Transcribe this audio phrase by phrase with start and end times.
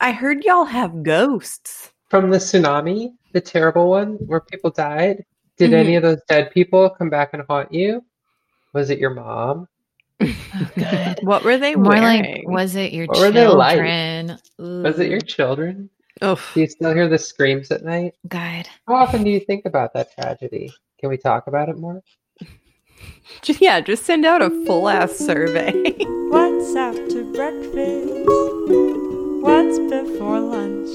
[0.00, 1.92] I heard y'all have ghosts.
[2.08, 5.24] From the tsunami, the terrible one where people died.
[5.56, 5.74] Did Mhm.
[5.74, 8.04] any of those dead people come back and haunt you?
[8.72, 9.66] Was it your mom?
[10.20, 11.18] Good.
[11.22, 12.44] What were they More like, wearing?
[12.50, 13.76] was it your What were like?
[13.76, 14.38] children?
[14.58, 15.90] Was it your children?
[16.24, 16.52] Oof.
[16.54, 18.14] Do you still hear the screams at night?
[18.28, 18.68] God.
[18.86, 20.72] How often do you think about that tragedy?
[21.00, 22.02] Can we talk about it more?
[23.60, 25.70] Yeah, just send out a full ass survey.
[26.30, 28.17] What's after breakfast?
[29.58, 30.88] What's before lunch?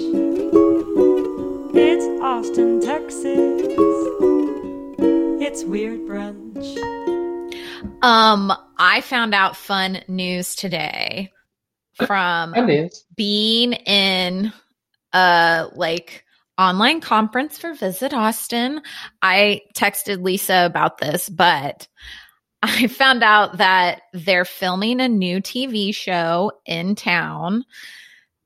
[1.76, 3.68] It's Austin, Texas.
[5.42, 6.78] It's Weird Brunch.
[8.02, 11.34] Um, I found out fun news today
[12.08, 12.56] from
[13.18, 14.54] being in
[15.12, 16.24] a like
[16.58, 18.82] online conference for Visit Austin.
[19.22, 21.90] I texted Lisa about this, but
[22.64, 27.66] I found out that they're filming a new TV show in town.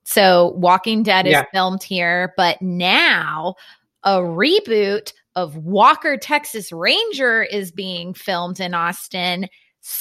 [0.07, 1.43] So Walking Dead is Yeah.
[1.51, 3.55] filmed here, but now
[4.03, 9.49] a reboot of Walker Texas Ranger is being filmed in Austin,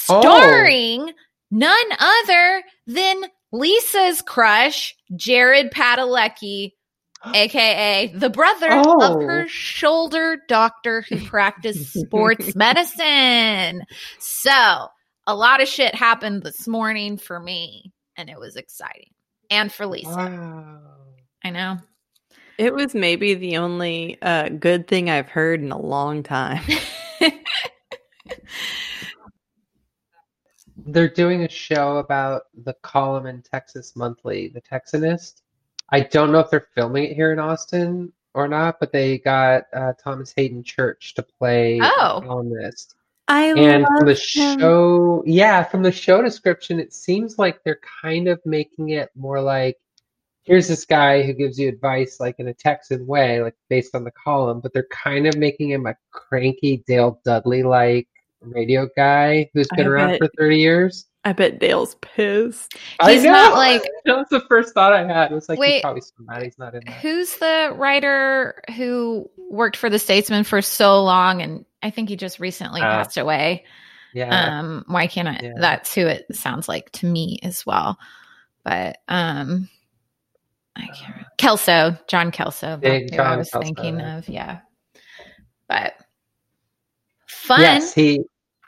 [0.09, 0.21] Oh.
[0.21, 1.11] starring
[1.51, 6.71] none other than Lisa's crush, Jared Padalecki,
[7.33, 9.01] aka the brother Oh.
[9.03, 13.83] of her shoulder doctor who practiced sports medicine.
[14.19, 14.87] So,
[15.27, 19.11] a lot of shit happened this morning for me, and it was exciting.
[19.49, 20.09] And for Lisa.
[20.15, 20.79] Wow.
[21.43, 21.77] I know.
[22.57, 26.63] It was maybe the only uh, good thing I've heard in a long time.
[30.85, 35.41] They're doing a show about the column in Texas Monthly, The Texanist.
[35.89, 39.63] I don't know if they're filming it here in Austin or not, but they got
[39.73, 42.17] uh, Thomas Haden Church to play Oh.
[42.17, 42.95] a columnist.
[43.27, 44.59] I And love from the him.
[44.59, 49.41] show, yeah, from the show description, it seems like they're kind of making it more
[49.41, 49.77] like
[50.43, 54.05] here's this guy who gives you advice like in a Texan way, like based on
[54.05, 58.07] the column, but they're kind of making him a cranky Dale Dudley like
[58.41, 60.19] radio guy who's been I around bet.
[60.19, 61.05] for 30 years.
[61.25, 62.75] I bet Dale's pissed.
[63.03, 65.31] He's I not like- that was the first thought I had.
[65.31, 65.73] It was like Wait.
[65.73, 66.93] he's probably so mad he's not in that.
[67.01, 72.15] Who's the writer who worked for the Statesman for so long and I think he
[72.15, 73.65] just recently Uh, passed away?
[74.13, 74.59] Yeah.
[74.59, 75.39] Um, why can't I?
[75.43, 75.53] Yeah.
[75.59, 77.97] That's who it sounds like to me as well.
[78.63, 79.69] But um,
[80.75, 81.01] I can't.
[81.09, 81.29] remember.
[81.37, 83.63] Kelso, John Kelso, Big that's who I was Kelso.
[83.65, 84.27] thinking of.
[84.27, 84.59] Yeah,
[85.67, 85.93] but
[87.27, 87.61] fun.
[87.61, 88.21] Yes, he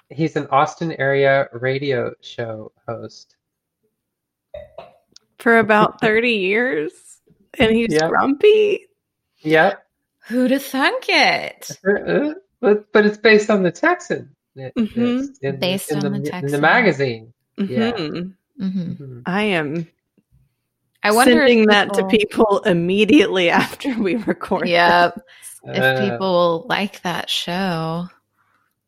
[0.09, 3.35] he's an Austin area radio show host.
[5.39, 6.91] For about 30 years.
[7.57, 8.09] And he's Yeah.
[8.09, 8.87] grumpy.
[9.39, 9.83] Yep.
[10.27, 11.71] Who'd have thunk it?
[12.61, 14.29] Uh, But but it's based on the Texan.
[14.55, 15.29] It- Mhm.
[15.41, 17.33] in, Based in on the, the in the magazine.
[17.57, 17.91] Yeah.
[17.91, 18.33] Mhm.
[18.57, 19.21] hmm Mhm.
[19.25, 19.87] I am
[21.03, 24.67] I wonder sending if that to people immediately after we record.
[24.67, 25.19] Yep.
[25.65, 28.07] if Uh, people like that show,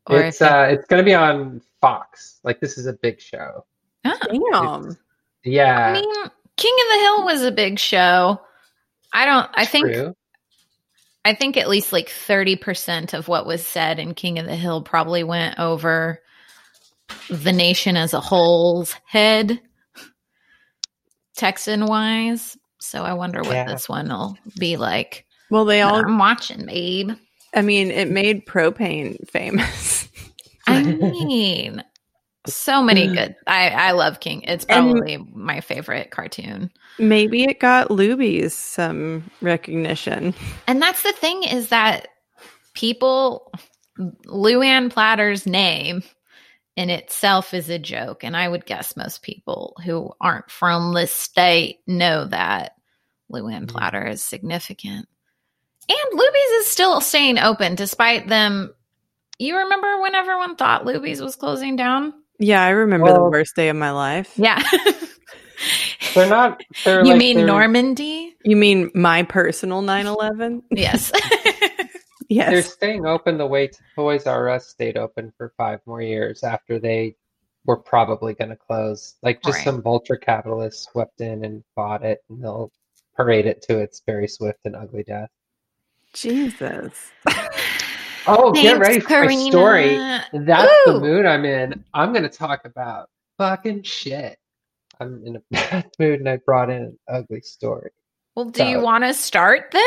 [0.06, 2.40] or it's if it- uh it's gonna be on Fox.
[2.44, 3.64] Like this is a big show.
[4.04, 4.18] Ah.
[4.30, 4.96] Damn.
[5.44, 5.88] Yeah.
[5.88, 6.10] I mean,
[6.56, 8.40] King of the Hill was a big show.
[9.12, 9.48] I don't.
[9.54, 9.86] I think.
[9.92, 10.14] true.
[11.24, 14.56] I think at least like thirty percent of what was said in King of the
[14.56, 16.20] Hill probably went over
[17.28, 19.60] the nation as a whole's head,
[21.36, 22.56] Texan wise.
[22.80, 23.64] So I wonder what Yeah.
[23.64, 25.26] this one will be like.
[25.50, 27.10] Well, they all, I'm watching, babe.
[27.54, 30.08] I mean, it made propane famous.
[30.66, 31.82] I mean,
[32.46, 33.36] so many good.
[33.46, 34.42] I I love King.
[34.42, 36.70] It's And- probably my favorite cartoon.
[36.98, 40.34] Maybe it got Luby's some recognition.
[40.66, 42.08] And that's the thing is that
[42.74, 43.52] people,
[44.26, 46.02] Luann Platter's name
[46.76, 48.24] in itself is a joke.
[48.24, 52.72] And I would guess most people who aren't from this state know that
[53.30, 53.68] Luann Mhm.
[53.68, 55.06] Platter is significant.
[55.88, 58.74] And Luby's is still staying open despite them.
[59.38, 62.14] You remember when everyone thought Luby's was closing down?
[62.42, 64.32] Yeah, I remember the Well- worst day of my life.
[64.36, 64.62] Yeah.
[66.14, 68.34] They're not they're you like, mean they're- Normandy?
[68.44, 70.62] You mean my personal 9 11?
[70.72, 71.12] Yes.
[72.28, 72.50] Yes.
[72.50, 76.78] They're staying open the way Toys R Us stayed open for five more years after
[76.78, 77.14] they
[77.66, 79.16] were probably going to close.
[79.22, 79.64] Like just Right.
[79.66, 82.72] some vulture capitalists swept in and bought it, and they'll
[83.14, 85.28] parade it to its very swift and ugly death.
[86.14, 86.94] Jesus.
[88.26, 89.82] Oh, get ready for my story.
[89.84, 90.24] Karina.
[90.32, 91.84] That's the mood I'm in.
[91.94, 93.08] I'm going to talk about
[93.38, 94.38] fucking shit.
[95.00, 97.90] I'm in a bad mood, and I brought in an ugly story.
[98.36, 99.82] Well, do you want to start then?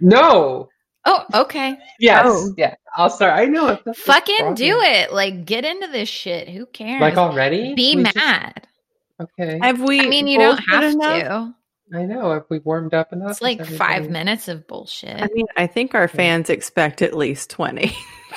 [0.00, 0.68] No.
[1.06, 1.78] Oh, okay.
[1.98, 2.22] Yes.
[2.26, 2.52] Oh.
[2.58, 2.74] Yeah.
[2.96, 3.38] I'll start.
[3.38, 3.68] I know.
[3.68, 5.12] If that's Fucking do it.
[5.12, 6.48] Like, get into this shit.
[6.48, 7.00] Who cares?
[7.00, 7.74] Like already?
[7.74, 8.66] Be We just- mad.
[9.20, 9.58] okay.
[9.62, 11.22] Have we I mean, you don't bullshit have enough?
[11.22, 11.54] to.
[11.94, 12.32] I know.
[12.32, 13.32] Have we warmed up enough?
[13.32, 15.20] It's like five minutes of bullshit.
[15.20, 17.92] I mean, I think our fans expect at least 20.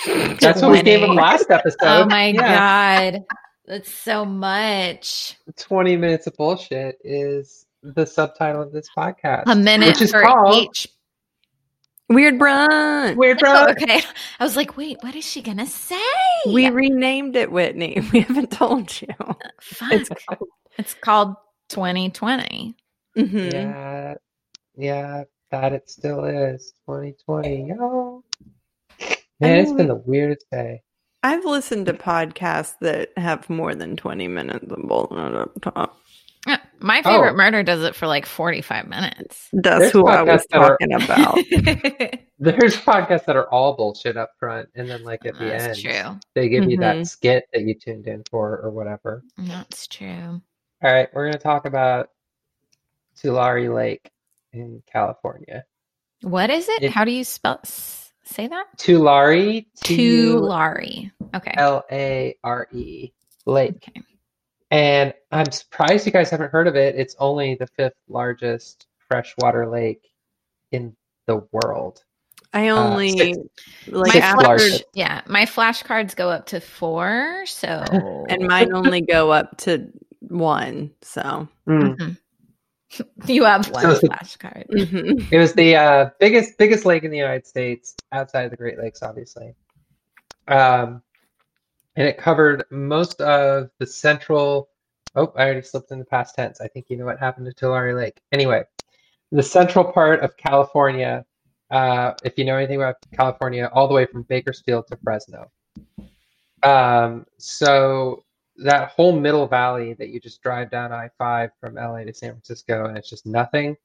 [0.40, 1.78] That's what we gave them last episode.
[1.84, 3.12] oh my Yeah.
[3.12, 3.24] god,
[3.66, 5.38] that's so much.
[5.58, 9.44] 20 minutes of bullshit is the subtitle of this podcast.
[9.46, 10.88] A minute Which is for called each.
[12.10, 13.16] Weird brunch.
[13.16, 13.68] Weird Bro.
[13.70, 14.02] Okay,
[14.40, 15.96] I was like, wait, what is she gonna say?
[16.48, 18.02] We renamed it Whitney.
[18.12, 19.08] We haven't told you.
[19.62, 19.92] Fuck.
[19.92, 20.10] It's
[20.78, 21.36] It's called
[21.70, 22.76] 2020.
[23.18, 23.54] Mhm.
[23.54, 24.14] Yeah.
[24.76, 26.74] Yeah, that it still is.
[26.86, 27.68] 2020.
[27.70, 28.24] Yo.
[29.40, 30.82] Man, it's been the weirdest day.
[31.22, 35.98] I've listened to podcasts that have more than 20 minutes of bullshit up top.
[36.80, 37.36] My favorite Oh.
[37.38, 39.48] murder does it for like 45 minutes.
[39.54, 40.94] That's There's who I was podcasts that are- talking
[42.12, 42.20] about.
[42.40, 46.20] There's podcasts that are all bullshit up front, and then like at the end, true.
[46.36, 47.08] they give you that Mhm.
[47.08, 49.24] skit that you tuned in for or whatever.
[49.38, 50.42] That's true.
[50.84, 52.10] All right, we're gonna talk about
[53.20, 54.12] Tulare Lake
[54.52, 55.66] in California.
[56.22, 56.84] What is it?
[56.84, 58.66] It- How do you spell say that?
[58.78, 61.12] Tulare, Tulare.
[61.36, 61.54] Okay.
[61.58, 63.12] L A R E
[63.46, 63.76] Lake.
[63.90, 64.02] Okay.
[64.72, 66.96] And I'm surprised you guys haven't heard of it.
[66.96, 70.10] It's only the fifth largest freshwater lake
[70.72, 70.96] in
[71.28, 72.04] the world.
[72.54, 73.38] I only six-
[73.88, 74.84] like my six after, largest.
[74.94, 77.44] Yeah, my flashcards go up to four.
[77.46, 77.68] So
[78.30, 79.90] and mine only go up to
[80.22, 80.92] one.
[81.02, 81.98] So Mm.
[81.98, 82.18] Mhm.
[83.28, 84.68] you have one So it's the- flashcard.
[84.70, 85.32] mhm.
[85.32, 88.78] It was the uh, biggest biggest lake in the United States outside of the Great
[88.78, 89.54] Lakes, obviously.
[90.48, 91.02] Um,
[91.96, 94.70] and it covered most of the central.
[95.16, 96.60] Oh, I already slipped in the past tense.
[96.60, 98.20] I think you know what happened to Tulare Lake.
[98.32, 98.64] Anyway,
[99.32, 101.24] the central part of California.
[101.72, 105.52] Uh, if you know anything about California, all the way from Bakersfield to Fresno.
[106.62, 108.24] Um, so
[108.58, 112.32] that whole middle valley that you just drive down I five from LA to San
[112.32, 113.76] Francisco, and it's just nothing.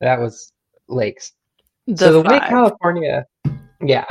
[0.00, 0.52] That was
[0.88, 1.32] lakes.
[1.86, 2.38] the so the way.
[2.40, 3.26] California,
[3.80, 4.06] yeah,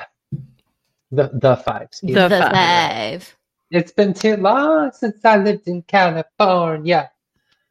[1.12, 1.84] the the five.
[1.84, 2.30] excuse The me.
[2.30, 2.52] The five.
[2.54, 3.38] five.
[3.70, 7.12] It's been too long since I lived in California.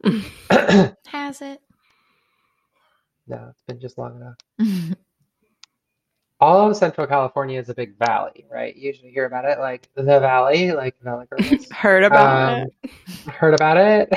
[1.06, 1.60] Has it?
[3.26, 4.96] No, it's been just long enough.
[6.38, 8.76] All of Central California is a big valley, right?
[8.76, 11.66] You usually hear about it like the valley, like Valley Girls.
[11.72, 12.90] Heard about Um, it.
[13.26, 14.12] heard about it.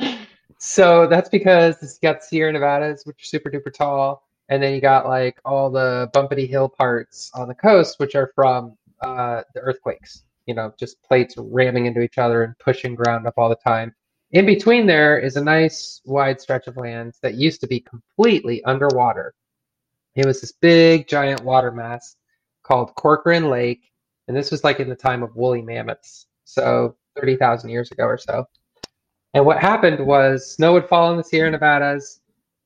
[0.58, 4.80] so that's because you got Sierra Nevadas, which are super duper tall, and then you
[4.80, 9.60] got like all the bumpity hill parts on the coast, which are from uh, the
[9.60, 10.24] earthquakes.
[10.46, 13.94] You know, just plates ramming into each other and pushing ground up all the time.
[14.32, 18.62] In between there is a nice wide stretch of land that used to be completely
[18.64, 19.34] underwater.
[20.14, 22.16] It was this big giant water mass
[22.62, 23.90] called Corcoran Lake,
[24.28, 28.18] and this was like in the time of woolly mammoths, so 30,000 years ago or
[28.18, 28.46] so.
[29.34, 32.20] And what happened was snow would fall in the Sierra Nevadas,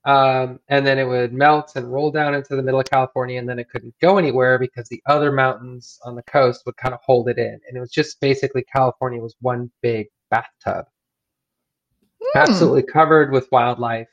[0.04, 3.48] um, and then it would melt and roll down into the middle of California, and
[3.48, 7.00] then it couldn't go anywhere because the other mountains on the coast would kind of
[7.04, 7.58] hold it in.
[7.66, 10.86] And it was just basically California was one big bathtub,
[12.20, 12.38] Hmm.
[12.38, 14.08] absolutely covered with wildlife.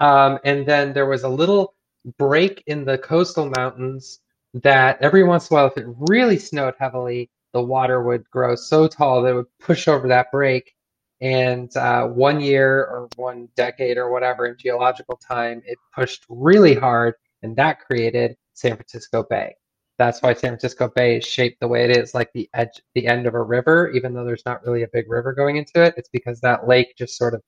[0.00, 1.75] Um, and then there was a little
[2.18, 4.20] break in the coastal mountains
[4.54, 8.54] that every once in a while, if it really snowed heavily, the water would grow
[8.54, 10.74] so tall that it would push over that break.
[11.20, 16.74] And uh, one year or one decade or whatever in geological time, it pushed really
[16.74, 19.54] hard, and that created San Francisco Bay.
[19.98, 23.06] That's why San Francisco Bay is shaped the way it is, like the edge, the
[23.06, 25.94] end of a river, even though there's not really a big river going into it.
[25.96, 27.42] It's because that lake just sort of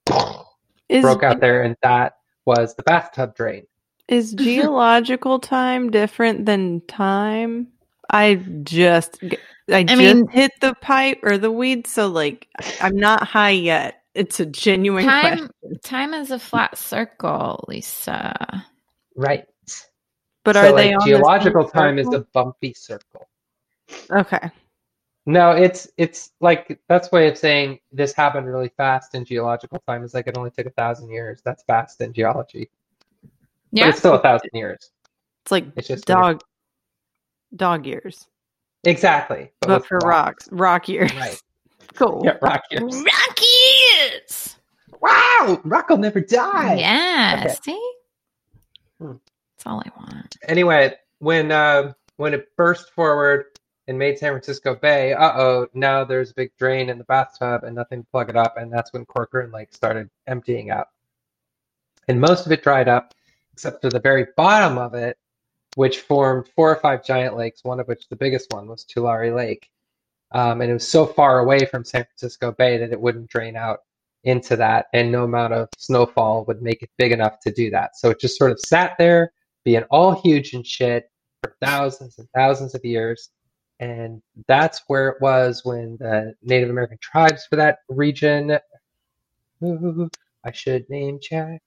[0.89, 2.15] Is, broke out there, and that
[2.47, 3.67] was the bathtub drain.
[4.09, 7.69] Is geological time different than time?
[8.11, 9.23] I just
[9.71, 12.49] I just mean- hit the pipe or the weed, so like
[12.81, 14.03] I'm not high yet.
[14.15, 15.79] It's a genuine Time question.
[15.85, 18.65] time is a flat circle, Lisa.
[19.15, 19.47] Right.
[20.45, 23.29] But so are like they on the same geological time is a bumpy circle.
[24.11, 24.51] okay?
[25.27, 30.03] No, it's it's like that's way of saying this happened really fast in geological time.
[30.03, 31.43] Is like it only took a thousand years.
[31.45, 32.71] That's fast in geology,
[33.73, 33.89] but Yeah.
[33.89, 34.91] it's still a thousand years.
[35.45, 36.19] It's like It's just weird.
[36.21, 36.41] dog
[37.57, 38.27] dog years,
[38.85, 41.13] Exactly, but with for rocks, rock years.
[41.15, 41.41] Right.
[41.95, 42.23] Cool.
[42.25, 42.83] Yeah, rock years.
[42.95, 44.57] Rock years.
[45.01, 46.75] Wow, rock will never die.
[46.77, 47.43] Yeah.
[47.47, 47.57] Okay.
[47.65, 47.93] See?
[49.01, 49.13] Hmm.
[49.57, 50.37] That's all I want.
[50.47, 53.47] Anyway, when uh, when it burst forward
[53.89, 57.65] and made San Francisco Bay, uh oh, now there's a big drain in the bathtub
[57.65, 60.89] and nothing to plug it up, and that's when Corcoran Lake started emptying out.
[62.07, 63.13] And most of it dried up,
[63.59, 65.19] except for the very bottom of it,
[65.75, 69.35] which formed four or five giant lakes, one of which the biggest one was Tulare
[69.35, 69.69] Lake.
[70.31, 73.57] Um, and it was so far away from San Francisco Bay that it wouldn't drain
[73.57, 73.81] out
[74.23, 77.97] into that, and no amount of snowfall would make it big enough to do that.
[77.97, 79.33] So it just sort of sat there,
[79.65, 81.11] being all huge and shit
[81.43, 83.31] for thousands and thousands of years.
[83.81, 88.57] And that's where it was when the Native American tribes for that region.
[89.65, 90.09] Ooh,
[90.45, 91.61] I should name check.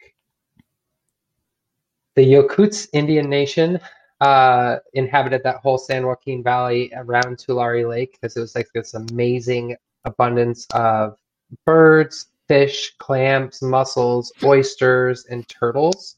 [2.15, 3.79] The Yokuts Indian Nation
[4.19, 8.93] uh, inhabited that whole San Joaquin Valley around Tulare Lake because it was like this
[8.93, 9.75] amazing
[10.05, 11.17] abundance of
[11.65, 16.17] birds, fish, clams, mussels, oysters, and turtles.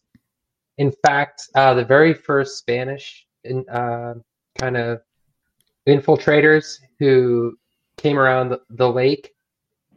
[0.80, 4.16] In fact, uh, the very first Spanish in, uh,
[4.58, 5.02] kind of
[5.88, 7.56] infiltrators who
[7.98, 9.36] came around the, the lake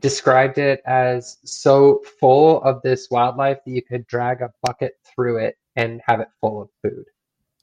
[0.01, 5.39] described it as so full of this wildlife that you could drag a bucket through
[5.39, 7.05] it and have it full of food.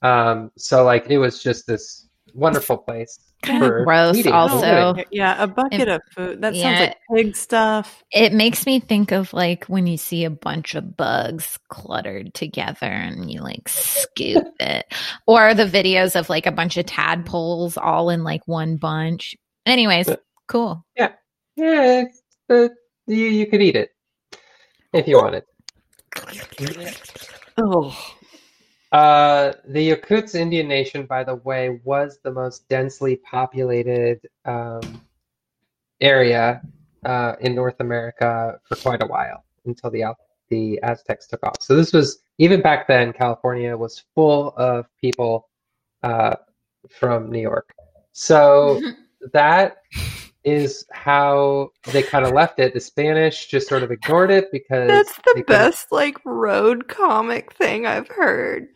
[0.02, 3.18] Um, so like it was just this wonderful place.
[3.42, 4.32] Kind of for gross eating.
[4.32, 4.94] also.
[5.10, 6.40] Yeah, a bucket of food.
[6.40, 6.62] That Yeah.
[6.62, 8.02] sounds like pig stuff.
[8.10, 12.86] It makes me think of like when you see a bunch of bugs cluttered together
[12.86, 14.86] and you like scoop it,
[15.26, 19.36] or the videos of like a bunch of tadpoles all in like one bunch.
[19.66, 20.08] Anyways,
[20.48, 20.84] cool.
[20.96, 21.12] Yeah,
[21.56, 22.68] it's, uh,
[23.06, 23.90] you you could eat it
[24.94, 25.44] if you wanted.
[27.56, 27.96] Oh,
[28.92, 35.00] Uh, the Yokuts Indian Nation, by the way, was the most densely populated um,
[36.00, 36.62] area
[37.04, 40.18] uh, in North America for quite a while until the Al-
[40.48, 41.56] the Aztecs took off.
[41.60, 43.12] So this was even back then.
[43.12, 45.48] California was full of people
[46.04, 46.36] uh,
[46.88, 47.74] from New York.
[48.12, 48.80] So
[49.32, 49.78] that
[50.44, 52.74] is how they kind of left it.
[52.74, 57.86] The Spanish just sort of ignored it because that's the best like road comic thing
[57.86, 58.68] I've heard.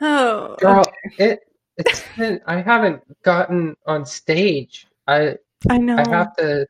[0.00, 0.84] Oh, Girl,
[1.18, 1.40] it
[1.76, 4.86] it's been, I haven't gotten on stage.
[5.06, 5.36] I
[5.68, 5.96] I know.
[5.96, 6.66] I have to.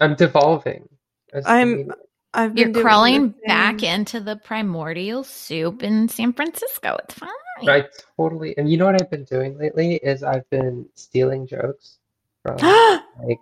[0.00, 0.88] I'm devolving.
[1.32, 1.92] as a I'm- comedian.
[2.36, 6.98] I've You're crawling back into the primordial soup in San Francisco.
[7.04, 7.30] It's fine.
[7.68, 7.84] I
[8.16, 8.58] totally.
[8.58, 11.98] And you know what I've been doing lately is I've been stealing jokes
[12.44, 12.56] from
[13.26, 13.40] like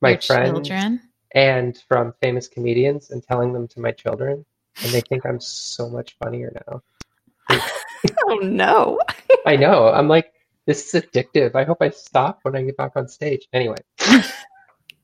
[0.00, 1.00] my Your friends children.
[1.34, 4.44] and from famous comedians and telling them to my children,
[4.82, 6.82] and they think I'm so much funnier now.
[8.26, 9.00] oh no.
[9.46, 9.88] I know.
[9.88, 10.32] I'm like,
[10.66, 11.54] this is addictive.
[11.54, 13.48] I hope I stop when I get back on stage.
[13.52, 13.76] Anyway.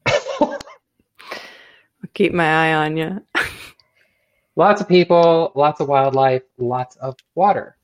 [0.06, 0.58] I'll
[2.14, 3.22] keep my eye on you.
[4.56, 7.76] lots of people, lots of wildlife, lots of water.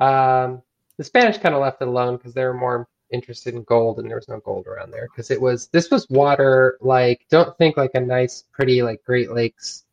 [0.00, 0.62] Um,
[0.96, 4.08] the Spanish kind of left it alone because they were more interested in gold, and
[4.08, 7.76] there was no gold around there because it was this was water like don't think
[7.76, 9.84] like a nice, pretty like Great Lakes,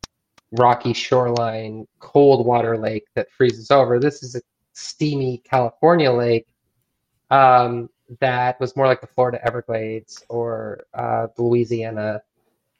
[0.52, 3.98] rocky shoreline, cold water lake that freezes over.
[3.98, 6.46] This is a steamy California lake
[7.30, 12.22] um, that was more like the Florida Everglades or uh, Louisiana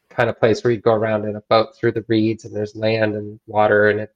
[0.08, 2.74] kind of place where you go around in a boat through the reeds and there's
[2.74, 4.12] land and water and it's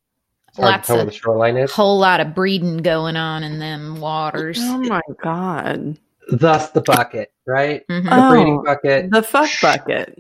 [0.56, 1.72] hard Lots to tell where of the shoreline is.
[1.72, 4.58] Whole lot of breeding going on in them waters.
[4.60, 5.98] Oh my god.
[6.30, 7.86] Thus the bucket, right?
[7.88, 8.04] Mhm.
[8.04, 9.10] The breeding Oh, bucket.
[9.10, 10.18] The fuck bucket.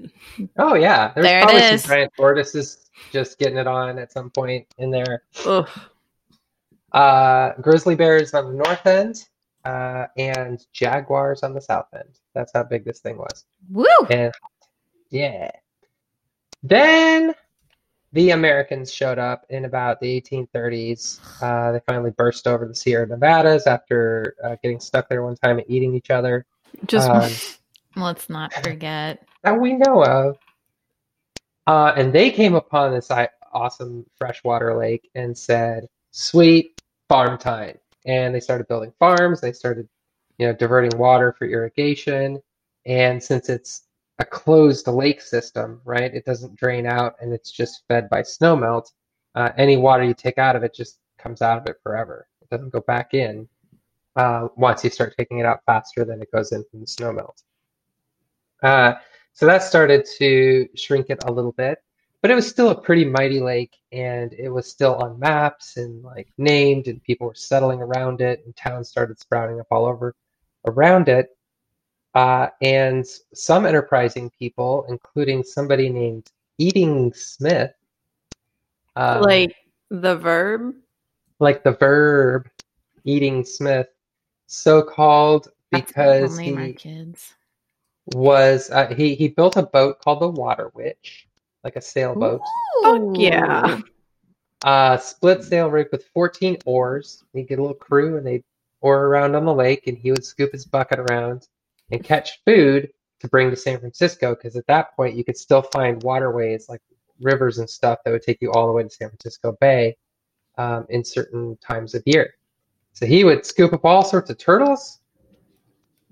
[0.58, 1.82] Oh yeah, there's There it probably is.
[1.82, 5.22] some giant tortoises just getting it on at some point in there.
[5.46, 5.68] Ugh.
[6.92, 9.24] Uh, grizzly bears on the north end,
[9.64, 12.20] uh, and jaguars on the south end.
[12.34, 13.44] That's how big this thing was.
[13.70, 13.86] Woo!
[14.10, 14.32] And
[15.10, 15.50] yeah.
[16.62, 17.34] Then
[18.14, 21.18] the Americans showed up in about the 1830s.
[21.42, 25.58] Uh, they finally burst over the Sierra Nevadas after uh, getting stuck there one time
[25.58, 26.46] and eating each other.
[26.86, 27.30] Just Um,
[28.02, 29.26] Let's not forget.
[29.42, 30.38] that we know of.
[31.66, 33.10] Uh, and they came upon this
[33.52, 39.40] awesome freshwater lake and said, "Sweet farm time." And they started building farms.
[39.40, 39.88] They started,
[40.38, 42.40] you know, diverting water for irrigation.
[42.84, 43.82] And since it's
[44.18, 48.90] a closed lake system, right, it doesn't drain out, and it's just fed by snowmelt.
[49.34, 52.28] Uh, any water you take out of it just comes out of it forever.
[52.40, 53.48] It doesn't go back in.
[54.16, 57.42] Uh, once you start taking it out faster than it goes in from the snowmelt.
[58.62, 58.94] Uh,
[59.32, 61.78] so that started to shrink it a little bit,
[62.22, 66.04] but it was still a pretty mighty lake, and it was still on maps and
[66.04, 70.14] like named, and people were settling around it, and towns started sprouting up all over
[70.66, 71.36] around it.
[72.14, 77.72] Uh, and some enterprising people, including somebody named Eating Smith,
[78.94, 79.56] um, like
[79.90, 80.74] the verb.
[81.40, 82.48] like the verb
[83.04, 83.88] Eating Smith,
[84.46, 87.34] so called That's what we'll because name he kids.
[88.06, 91.26] was uh, he he built a boat called the Water Witch,
[91.64, 92.40] like a sailboat.
[92.84, 93.80] Fuck yeah.
[94.62, 97.24] Uh, split sail rig with 14 oars.
[97.32, 98.44] He'd get a little crew and they'd
[98.80, 101.48] oar around on the lake, and he would scoop his bucket around
[101.90, 105.62] and catch food to bring to San Francisco because at that point you could still
[105.62, 106.80] find waterways like
[107.20, 109.96] rivers and stuff that would take you all the way to San Francisco Bay
[110.58, 112.34] um, in certain times of year.
[112.92, 115.00] So he would scoop up all sorts of turtles,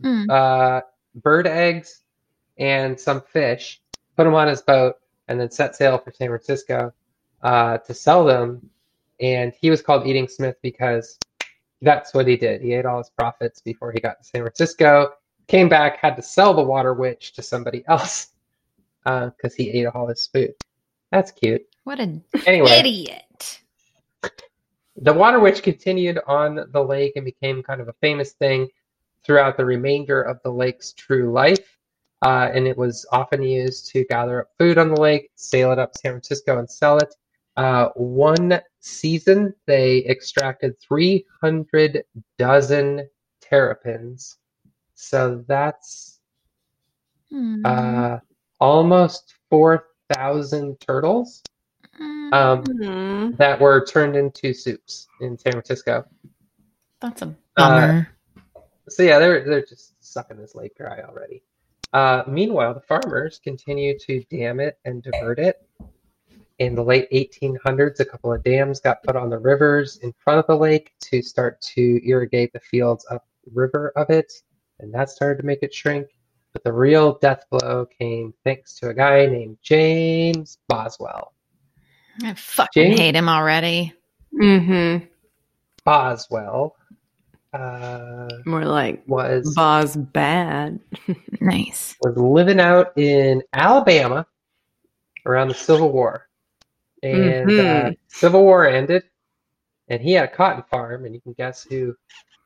[0.03, 0.29] Mm.
[0.31, 0.81] uh,
[1.15, 2.01] bird eggs,
[2.59, 3.81] and some fish,
[4.17, 4.97] put them on his boat,
[5.29, 6.93] and then set sail for San Francisco
[7.43, 8.69] uh, to sell them.
[9.21, 11.19] And he was called Eating Smith because
[11.83, 12.63] that's what he did.
[12.63, 15.13] He ate all his profits before he got to San Francisco.
[15.49, 18.29] Came back, had to sell the water witch to somebody else
[19.05, 20.55] because he ate all his food.
[21.11, 21.63] That's cute.
[21.85, 23.61] What an Anyway, idiot.
[24.97, 28.69] the water witch continued on the lake and became kind of a famous thing
[29.25, 31.77] throughout the remainder of the lake's true life.
[32.23, 35.79] Uh, and it was often used to gather up food on the lake, sail it
[35.81, 37.13] up San Francisco, and sell it.
[37.57, 42.05] Uh, one season, they extracted 300
[42.39, 43.09] dozen
[43.41, 44.39] terrapins.
[44.95, 46.21] So that's
[47.31, 47.65] Hmm.
[47.65, 48.19] uh,
[48.61, 51.43] almost 4,000 turtles
[52.01, 53.31] Mm, um, Hmm.
[53.37, 56.05] that were turned into soups in San Francisco.
[57.01, 58.09] that's a uh, bummer.
[58.89, 61.43] So yeah, they're they're just sucking this lake dry already.
[61.93, 65.57] Uh, meanwhile, the farmers continue to dam it and divert it.
[66.59, 70.39] In the late 1800s, a couple of dams got put on the rivers in front
[70.39, 74.33] of the lake to start to irrigate the fields upriver of it,
[74.83, 76.09] and that started to make it shrink.
[76.53, 81.33] But the real death blow came thanks to a guy named James Boswell.
[82.23, 83.95] I fucking James- hate him already.
[84.39, 85.07] Mm-hmm.
[85.85, 86.77] Boswell
[87.53, 90.79] uh, More like was Boz bad.
[91.41, 91.97] Nice.
[92.01, 94.27] was living out in Alabama
[95.27, 96.29] around the Civil War.
[97.03, 97.53] And uh,
[97.91, 97.97] Mhm.
[98.09, 99.03] Civil War ended,
[99.89, 101.97] and he had a cotton farm, and you can guess who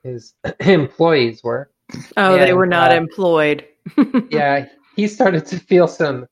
[0.03, 1.71] his employees were.
[2.17, 3.67] Oh, they were not uh, employed.
[4.31, 4.67] Yeah,
[4.97, 6.27] he started to feel some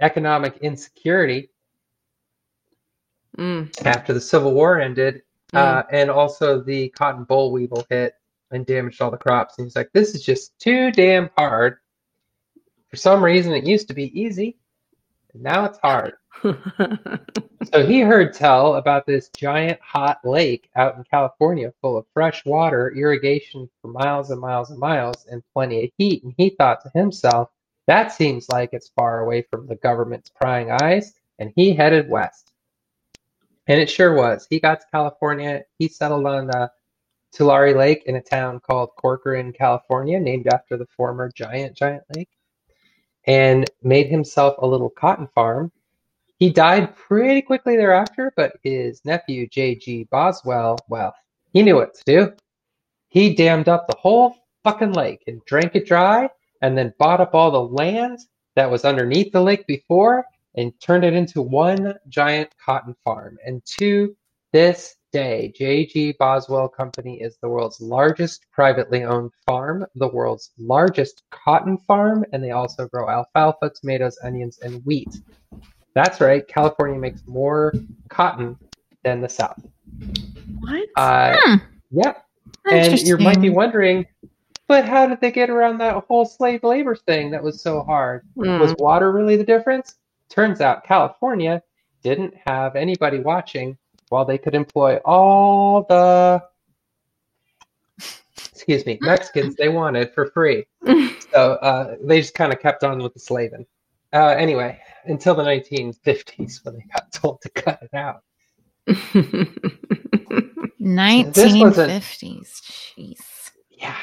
[0.00, 1.50] economic insecurity
[3.36, 3.70] Mm.
[3.86, 5.22] after the Civil War ended,
[5.54, 8.14] uh, and also the cotton boll weevil hit
[8.50, 9.56] and damaged all the crops.
[9.56, 11.78] And he's like, "This is just too damn hard."
[12.88, 14.59] For some reason, it used to be easy, and
[15.34, 16.14] now it's hard.
[17.72, 22.42] So he heard tell about this giant hot lake out in California full of fresh
[22.46, 26.24] water, irrigation for miles and miles and miles, and plenty of heat.
[26.24, 27.50] And he thought to himself,
[27.86, 31.12] that seems like it's far away from the government's prying eyes.
[31.38, 32.50] And he headed west.
[33.66, 34.46] And it sure was.
[34.48, 35.64] He got to California.
[35.78, 36.70] He settled on the
[37.32, 42.30] Tulare Lake in a town called Corcoran, California, named after the former giant, giant lake,
[43.30, 45.70] and made himself a little cotton farm
[46.40, 50.08] he died pretty quickly thereafter, but his nephew, J.G.
[50.10, 51.14] Boswell, well,
[51.52, 52.32] he knew what to do.
[53.08, 56.30] He dammed up the whole fucking lake and drank it dry,
[56.62, 58.20] and then bought up all the land
[58.54, 63.36] that was underneath the lake before and turned it into one giant cotton farm.
[63.44, 64.16] And to
[64.52, 66.16] this day, J.G.
[66.18, 72.42] Boswell Company is the world's largest privately owned farm, the world's largest cotton farm, and
[72.42, 75.20] they also grow alfalfa, tomatoes, onions, and wheat.
[75.94, 76.46] That's right.
[76.46, 77.72] California makes more
[78.08, 78.56] cotton
[79.02, 79.60] than the South.
[80.60, 80.88] what?
[80.96, 81.54] Uh, Hmm.
[81.90, 82.14] yeah.
[82.70, 84.06] And you might be wondering,
[84.68, 88.22] but how did they get around that whole slave labor thing that was so hard?
[88.36, 88.60] Mm.
[88.60, 89.96] Was water really the difference?
[90.28, 91.62] Turns out California
[92.02, 93.76] didn't have anybody watching
[94.10, 96.42] while they could employ all the
[98.52, 100.66] excuse me Mexicans they wanted for free.
[101.32, 103.64] So uh, they just kind of kept on with the slaving.
[104.12, 108.24] Uh, anyway, until the 1950s when they got told to cut it out.
[110.80, 112.62] 1950s.
[112.98, 113.20] Jeez.
[113.70, 113.96] Yeah.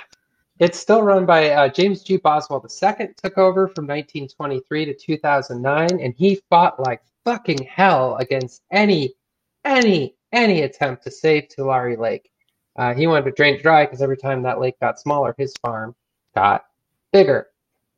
[0.60, 2.18] It's still run by uh, James G.
[2.18, 8.64] Boswell II, took over from 1923 to 2009, and he fought like fucking hell against
[8.72, 9.14] any,
[9.68, 12.32] any, any attempt to save Tulare Lake.
[12.78, 15.96] Uh, he wanted to drain dry because every time that lake got smaller, his farm
[16.36, 16.66] got
[17.12, 17.48] bigger.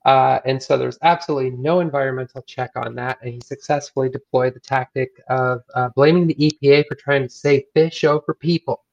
[0.06, 4.60] Uh, and so there's absolutely no environmental check on that, and he successfully deployed the
[4.60, 8.84] tactic of uh, blaming the EPA for trying to save fish over people.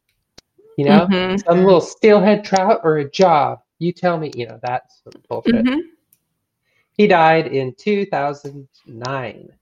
[0.76, 1.42] You know, Mhm.
[1.44, 3.60] some little steelhead trout or a job.
[3.78, 5.64] You tell me, you know, that's bullshit.
[5.64, 5.80] Mhm.
[6.92, 9.52] He died in 2009,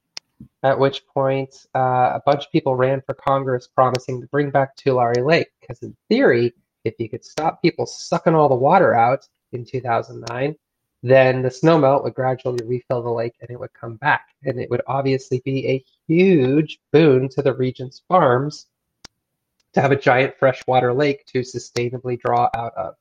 [0.63, 4.77] at which point uh, a bunch of people ran for Congress promising to bring back
[4.77, 5.49] Tulare Lake.
[5.61, 6.53] Because, in theory,
[6.85, 10.57] if you could stop people sucking all the water out in 2009,
[11.03, 14.29] then the snowmelt would gradually refill the lake and it would come back.
[14.43, 18.67] And it would obviously be a huge boon to the region's farms
[19.75, 22.95] to have a giant freshwater lake to sustainably draw out of.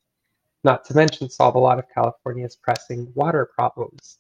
[0.66, 4.18] not to mention solve a lot of California's pressing water problems.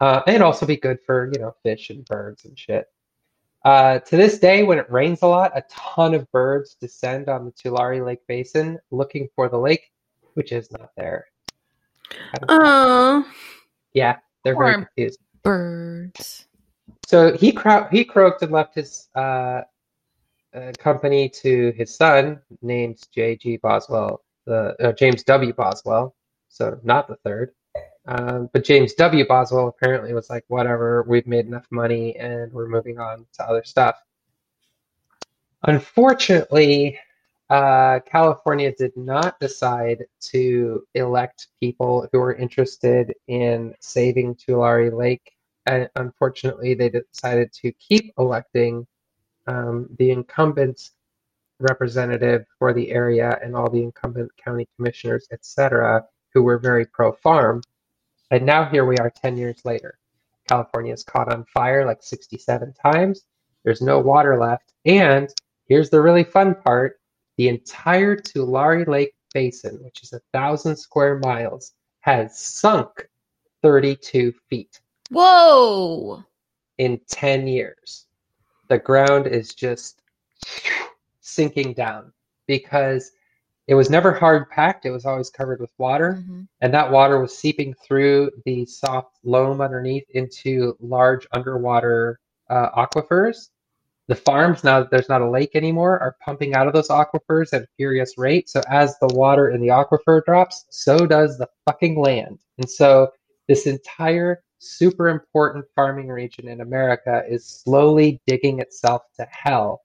[0.00, 2.86] Uh, and also be good for, you know, fish and birds and shit.
[3.64, 7.44] Uh, to this day, when it rains a lot, a ton of birds descend on
[7.44, 9.90] the Tulare Lake Basin looking for the lake,
[10.34, 11.26] which is not there.
[12.48, 13.26] Oh,
[13.92, 15.18] yeah, they're very confused.
[15.42, 16.46] Birds.
[17.06, 19.62] So he cro- he croaked and left his uh,
[20.54, 23.58] uh, company to his son, named J.G.
[23.58, 25.52] Boswell, the uh, James W.
[25.52, 26.14] Boswell.
[26.48, 27.52] So not the third,
[28.08, 29.26] um, but James W.
[29.26, 33.62] Boswell apparently was like, whatever, we've made enough money and we're moving on to other
[33.64, 33.96] stuff.
[35.64, 36.98] Unfortunately,
[37.50, 45.32] uh, California did not decide to elect people who were interested in saving Tulare Lake.
[45.66, 48.86] And unfortunately, they decided to keep electing
[49.46, 50.92] um, the incumbent
[51.60, 57.12] representative for the area and all the incumbent county commissioners, etc., who were very pro
[57.12, 57.60] farm.
[58.30, 59.98] And now here we are 10 years later.
[60.48, 63.24] California is caught on fire like 67 times.
[63.64, 64.72] There's no water left.
[64.84, 65.28] And
[65.66, 67.00] here's the really fun part
[67.36, 73.08] the entire Tulare Lake Basin, which is a thousand square miles, has sunk
[73.62, 76.24] 32 feet Whoa.
[76.78, 78.06] in 10 years.
[78.68, 80.02] The ground is just
[81.20, 82.12] sinking down
[82.46, 83.12] because
[83.68, 86.24] it was never hard packed, it was always covered with water.
[86.26, 86.48] Mhm.
[86.60, 92.18] and that water was seeping through the soft loam underneath into large underwater
[92.50, 93.50] uh, aquifers.
[94.08, 97.52] The farms, now that there's not a lake anymore, are pumping out of those aquifers
[97.52, 98.48] at a furious rate.
[98.48, 102.38] So as the water in the aquifer drops, so does the fucking land.
[102.56, 103.12] And so
[103.48, 109.82] this entire super important farming region in America is slowly digging itself to hell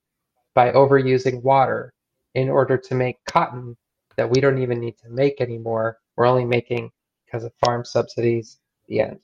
[0.54, 1.92] by overusing water
[2.34, 3.76] in order to make cotton
[4.16, 5.98] that we don't even need to make anymore.
[6.16, 6.90] We're only making
[7.24, 8.58] because of farm subsidies.
[8.88, 9.18] The end.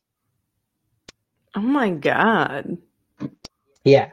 [1.54, 2.78] oh my god.
[3.84, 4.10] Yeah,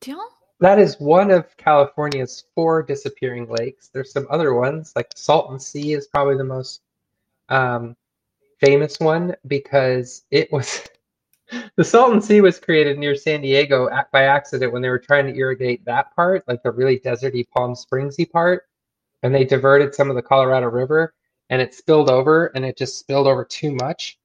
[0.00, 0.20] Do y'all?
[0.60, 3.88] that is one of California's four disappearing lakes.
[3.92, 6.82] There's some other ones, like Salton Sea is probably the most
[7.48, 7.96] um,
[8.60, 10.82] famous one because it was
[11.76, 15.36] the Salton Sea was created near San Diego by accident when they were trying to
[15.36, 18.64] irrigate that part, like the really deserty Palm Springsy part,
[19.22, 21.14] and they diverted some of the Colorado River,
[21.48, 24.18] and it spilled over, and it just spilled over too much,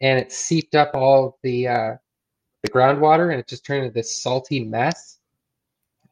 [0.00, 1.94] and it seeped up all the uh,
[2.62, 5.18] the groundwater, and it just turned into this salty mess.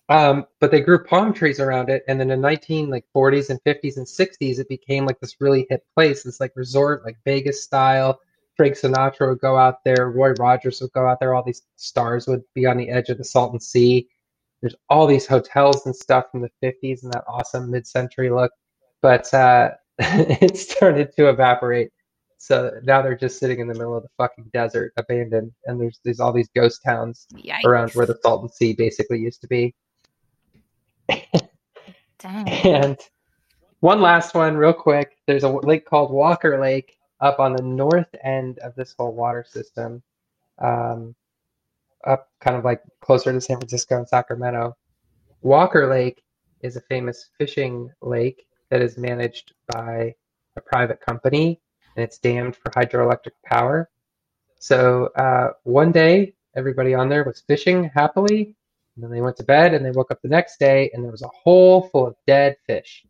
[0.08, 3.62] Um, but they grew palm trees around it, and then in 19 like 40s and
[3.64, 7.62] 50s and 60s, it became like this really hip place, this like resort, like Vegas
[7.62, 8.20] style.
[8.56, 12.26] Frank Sinatra would go out there, Roy Rogers would go out there, all these stars
[12.26, 14.06] would be on the edge of the Salton Sea.
[14.60, 18.52] There's all these hotels and stuff from the 50s and that awesome mid-century look,
[19.00, 21.90] but uh, it started to evaporate.
[22.38, 26.00] So now they're just sitting in the middle of the fucking desert, abandoned, and there's
[26.04, 27.64] there's all these ghost towns Yikes.
[27.64, 29.74] around where the Salton Sea basically used to be.
[32.18, 32.48] Dang.
[32.64, 32.98] And
[33.78, 35.16] one last one, real quick.
[35.26, 39.44] There's a lake called Walker Lake up on the north end of this whole water
[39.48, 40.02] system,
[40.58, 41.14] um,
[42.04, 44.76] up kind of like closer to San Francisco and Sacramento.
[45.40, 46.22] Walker Lake
[46.60, 50.14] is a famous fishing lake that is managed by
[50.56, 51.60] a private company
[51.96, 53.88] and it's dammed for hydroelectric power.
[54.58, 58.56] So uh, one day, everybody on there was fishing happily,
[58.94, 61.10] and then they went to bed and they woke up the next day and there
[61.10, 63.04] was a hole full of dead fish.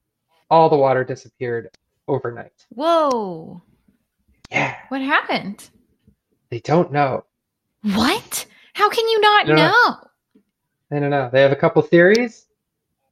[0.51, 1.71] All the water disappeared
[2.09, 2.67] overnight.
[2.71, 3.63] Whoa.
[4.53, 5.69] Yeah, What happened?
[6.51, 7.25] they don't know.
[7.83, 8.47] What?
[8.75, 9.63] How can you not No, no.
[9.69, 9.97] know?
[10.93, 11.31] I don't know.
[11.33, 12.47] They have a couple theories.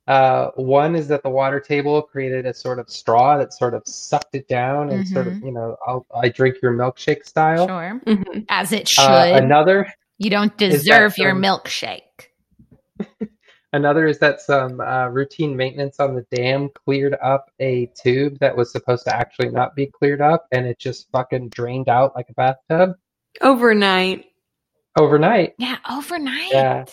[0.06, 3.82] Uh, one is that the water table created a sort of straw that sort of
[3.86, 7.66] sucked it down and sort of, you know, I'll, I drink your milkshake style.
[7.68, 8.00] Sure.
[8.06, 8.44] Mhm.
[8.48, 9.02] As it should.
[9.02, 12.00] Uh, another you don't deserve your some- milkshake.
[13.72, 18.56] Another is that some uh, routine maintenance on the dam cleared up a tube that
[18.56, 22.28] was supposed to actually not be cleared up, and it just fucking drained out like
[22.30, 22.96] a bathtub
[23.40, 24.26] Overnight.
[24.98, 25.54] overnight.
[25.58, 26.50] Yeah, overnight.
[26.50, 26.84] Yeah.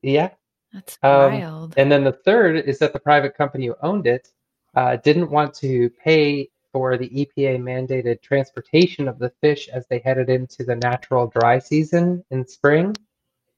[0.00, 0.30] Yeah.
[0.72, 1.74] That's Um, wild.
[1.76, 4.28] And then the third is that the private company who owned it
[4.74, 9.98] uh, didn't want to pay for the EPA mandated transportation of the fish as they
[9.98, 12.96] headed into the natural dry season in spring,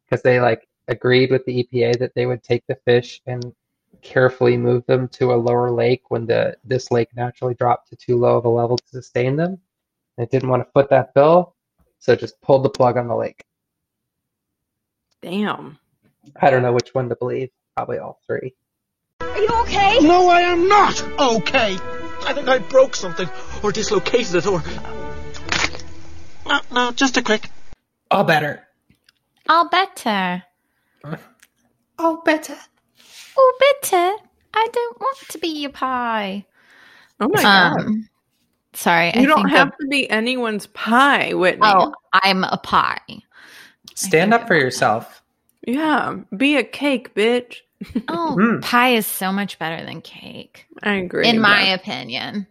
[0.04, 3.54] because they like agreed with the EPA that they would take the fish and
[4.02, 8.16] carefully move them to a lower lake when the this lake naturally dropped to too
[8.16, 9.58] low of a level to sustain them.
[10.16, 11.54] They didn't want to foot that bill,
[11.98, 13.44] so just pulled the plug on the lake.
[15.22, 15.78] Damn.
[16.40, 17.50] I don't know which one to believe.
[17.74, 18.54] Probably all three.
[19.20, 19.98] Are you okay?
[20.00, 21.76] No, I am not okay.
[22.22, 23.28] I think I broke something,
[23.62, 24.62] or dislocated it, or.
[26.46, 27.50] No, no, just a quick.
[28.10, 28.66] All better.
[29.48, 30.42] All better.
[31.98, 32.56] All better.
[33.36, 34.16] Oh, better.
[34.54, 36.44] I don't want to be your pie.
[37.20, 37.80] Oh my god.
[37.80, 38.08] Um,
[38.74, 41.60] sorry, I you don't think have that- to be anyone's pie, Whitney.
[41.66, 42.98] Oh, I'm a pie.
[43.94, 45.22] Stand up for yourself.
[45.66, 47.56] Yeah, be a cake, bitch.
[48.08, 48.62] Oh, Mm.
[48.62, 51.28] pie is so much better than cake, I agree.
[51.28, 51.74] in my yeah.
[51.74, 52.46] opinion.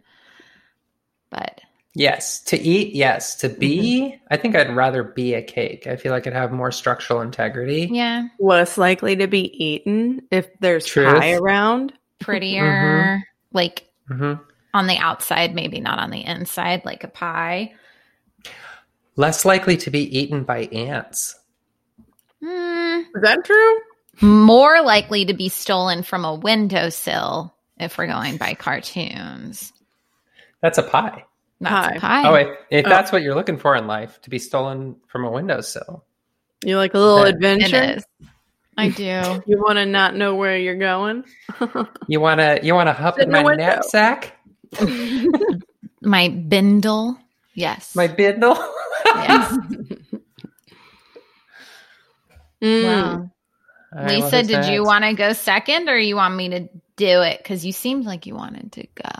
[1.30, 1.60] But
[1.98, 2.40] Yes.
[2.42, 3.36] To eat, yes.
[3.36, 4.24] To be, Mm-hmm.
[4.30, 5.86] I think I'd rather be a cake.
[5.86, 7.88] I feel like I'd have more structural integrity.
[7.90, 11.16] yeah, less likely to be eaten if there's Truth.
[11.18, 11.94] pie around.
[12.20, 14.34] prettier, like hmm
[14.74, 17.72] on the outside, maybe not on the inside, like a pie.
[19.16, 21.34] Less likely to be eaten by ants.
[22.44, 23.00] Hmm.
[23.14, 23.78] Is that true?
[24.22, 29.72] more likely to be stolen from a windowsill if we're going by cartoons.
[30.62, 31.24] That's a pie.
[31.60, 31.98] That's Pie.
[31.98, 32.28] pie.
[32.28, 32.88] Oh, if, if Oh.
[32.88, 36.04] that's what you're looking for in life, to be stolen from a windowsill.
[36.64, 37.30] You like a little Okay.
[37.30, 37.98] adventure?
[38.76, 39.42] I do.
[39.46, 41.24] You want to not know where you're going?
[42.08, 43.64] You wanna you wanna hop in in my window.
[43.64, 44.32] knapsack?
[46.02, 47.18] My bindle.
[47.54, 47.96] Yes.
[47.96, 48.54] My bindle?
[49.16, 49.56] yes.
[52.62, 52.84] Mm.
[52.84, 53.30] Wow.
[53.96, 56.60] All right, Lisa, is did you want to go second or you want me to
[56.96, 57.38] do it?
[57.38, 59.10] Because you seemed like you wanted to go.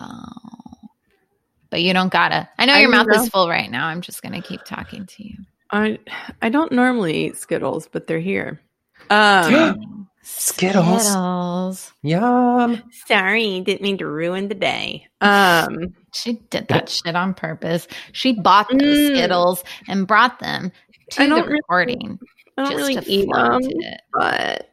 [1.77, 2.49] But you don't gotta.
[2.59, 3.21] I know I your can mouth go.
[3.23, 3.87] is full right now.
[3.89, 5.35] I'm just gonna keep talking to you.
[5.71, 5.99] I
[6.41, 8.63] I don't normally eat Skittles, but they're here.
[9.11, 11.03] Um, Skittles.
[11.05, 11.93] Skittles.
[12.03, 12.83] Yum.
[13.07, 15.07] sorry, didn't mean to ruin the day.
[15.21, 17.87] Um, She did that shit on purpose.
[18.13, 19.15] She bought those Mm.
[19.19, 20.73] Skittles and brought them
[21.11, 22.19] to I the don't really- recording
[22.57, 24.01] I don't just really to eat them, it.
[24.15, 24.71] but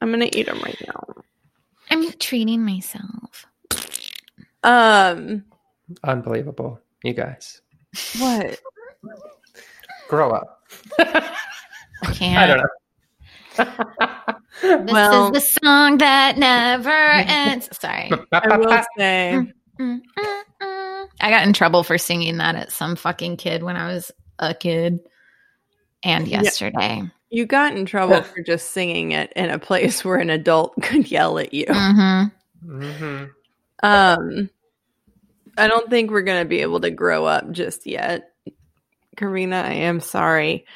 [0.00, 1.22] I'm gonna eat them right now.
[1.88, 3.46] I'm treating myself.
[4.64, 5.44] Um,
[6.04, 6.80] Unbelievable.
[7.04, 7.60] You guys.
[8.18, 8.58] what?
[10.08, 10.62] Grow up.
[10.98, 11.32] I
[12.12, 12.38] can't.
[12.38, 12.68] I don't know.
[14.62, 17.68] This Well- is the song that never ends.
[17.80, 18.10] Sorry.
[18.32, 19.50] I will say, Mm,
[19.80, 20.00] mm,
[20.62, 21.08] mm.
[21.20, 24.54] I got in trouble for singing that at some fucking kid when I was a
[24.54, 25.00] kid
[26.04, 26.42] and Yeah.
[26.42, 27.02] yesterday.
[27.30, 31.10] you got in trouble for just singing it in a place where an adult could
[31.10, 31.66] yell at you.
[31.68, 32.24] hmm
[32.64, 33.24] hmm
[33.82, 34.50] Um,
[35.58, 38.30] I don't think we're gonna be able to grow up just yet,
[39.16, 39.56] Karina.
[39.56, 40.66] I am sorry,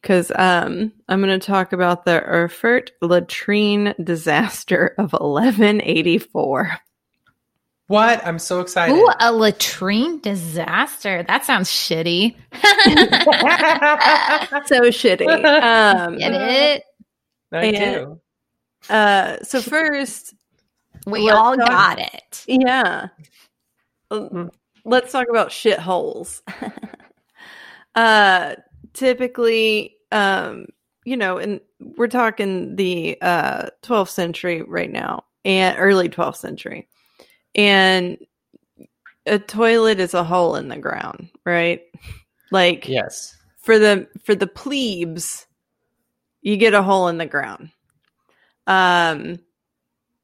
[0.00, 6.78] because um, I'm gonna talk about the Erfurt latrine disaster of 1184.
[7.88, 8.24] What?
[8.24, 8.94] I'm so excited.
[8.94, 11.24] Ooh, a latrine disaster.
[11.24, 12.36] That sounds shitty.
[14.66, 15.26] So shitty.
[15.26, 16.82] Um, Get it?
[17.52, 18.20] I And- do.
[18.94, 20.34] uh, so first,
[21.06, 22.44] We Let's all talk- got it.
[22.46, 23.08] Yeah.
[24.10, 24.48] Hmm.
[24.84, 26.42] Let's talk about shitholes.
[27.94, 28.54] uh
[28.92, 30.66] typically um
[31.04, 31.60] you know, and
[31.96, 36.88] we're talking the uh 12th century right now and early 12th century.
[37.54, 38.18] And
[39.26, 41.82] a toilet is a hole in the ground, right?
[42.50, 43.36] Like Yes.
[43.62, 45.46] for the for the plebes
[46.42, 47.70] you get a hole in the ground
[48.66, 49.38] um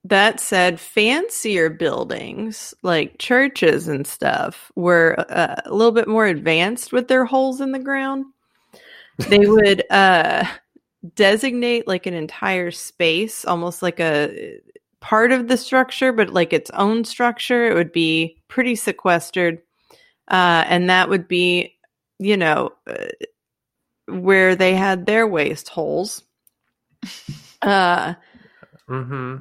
[0.09, 6.92] that said fancier buildings like churches and stuff were uh, a little bit more advanced
[6.92, 8.25] with their holes in the ground.
[9.29, 10.45] They would uh
[11.14, 14.59] designate like an entire space almost like a
[15.01, 17.66] part of the structure but like its own structure.
[17.66, 19.59] It would be pretty sequestered
[20.29, 21.73] uh and that would be
[22.19, 23.09] you know, uh,
[24.09, 26.23] where they had their waste holes.
[27.62, 28.14] Uh,
[28.87, 29.38] hmm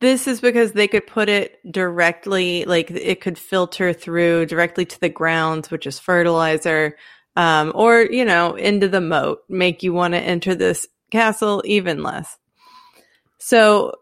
[0.00, 5.00] this is because they could put it directly, like it could filter through directly to
[5.00, 6.96] the grounds, which is fertilizer,
[7.36, 12.02] um, or, you know, into the moat, make you want to enter this castle even
[12.02, 12.38] less.
[13.38, 13.92] So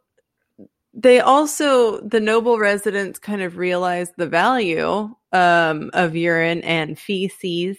[0.95, 7.77] they also, the noble residents kind of realized the value um, of urine and feces.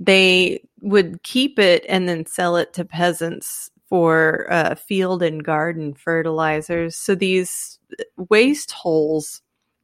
[0.00, 5.94] They would keep it and then sell it to peasants for uh, field and garden
[5.94, 6.96] fertilizers.
[6.96, 7.78] So these
[8.16, 9.40] waste holes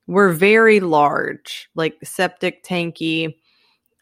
[0.07, 3.37] were very large, like septic tanky.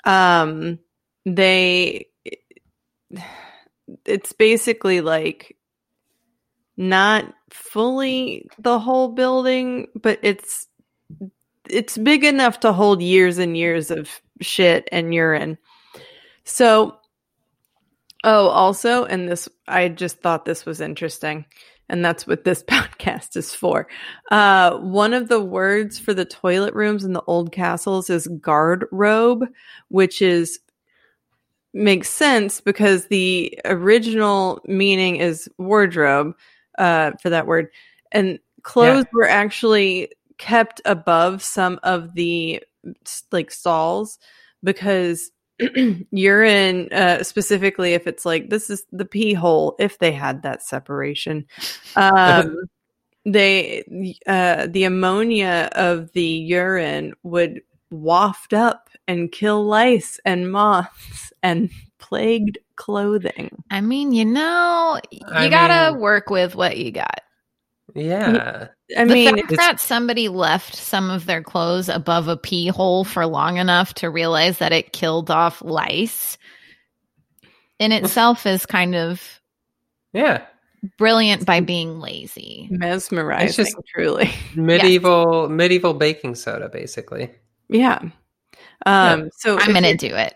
[0.05, 0.81] Um,
[1.25, 2.09] they,
[4.05, 5.57] it's basically like
[6.77, 10.67] not fully the whole building, but it's
[11.71, 14.11] it's big enough to hold years and years of
[14.41, 15.59] shit and urine.
[16.45, 16.99] So
[18.25, 21.45] Oh, also, and this, I just thought this was interesting.
[21.89, 23.87] and that's what this podcast is for.
[24.31, 29.47] Uh, one of the words for the toilet rooms in the old castles is garderobe,
[29.89, 30.59] which is
[31.75, 36.35] makes sense because the original meaning is wardrobe
[36.79, 37.69] uh, for that word,
[38.11, 42.63] and clothes were actually kept above some of the
[43.31, 44.19] like stalls
[44.63, 45.31] because
[46.11, 50.63] urine uh, specifically if it's like this is the pee hole if they had that
[50.63, 51.47] separation
[51.97, 52.57] um
[53.25, 53.85] they
[54.27, 61.71] uh the ammonia of the urine would waft up and kill lice and moths and
[61.99, 67.21] plagued clothing I mean, you know, you I gotta mean- work with what you got.
[67.95, 68.69] Yeah.
[68.97, 73.05] I the mean fact that somebody left some of their clothes above a pee hole
[73.05, 76.37] for long enough to realize that it killed off lice
[77.79, 79.41] in itself is kind of
[80.13, 80.43] Yeah.
[80.99, 82.69] brilliant by being lazy.
[82.71, 87.31] mesmerizing It's just- truly Medieval medieval baking soda, basically.
[87.69, 88.01] yeah
[88.87, 90.35] um so I'm gonna do it.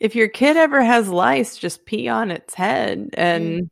[0.00, 3.70] if your kid ever has lice, just pee on its head and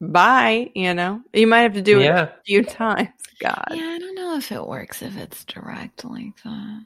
[0.00, 0.70] bye.
[0.74, 3.08] You know, you might have to do it a few times.
[3.40, 6.82] God, Yeah, I don't know if it works if it's direct like that.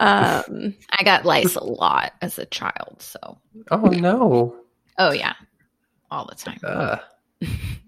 [0.00, 3.38] um, I got lice a lot as a child, so
[3.70, 4.54] Oh no.
[4.98, 5.32] oh yeah,
[6.10, 6.58] all the time.
[6.64, 7.00] Ugh.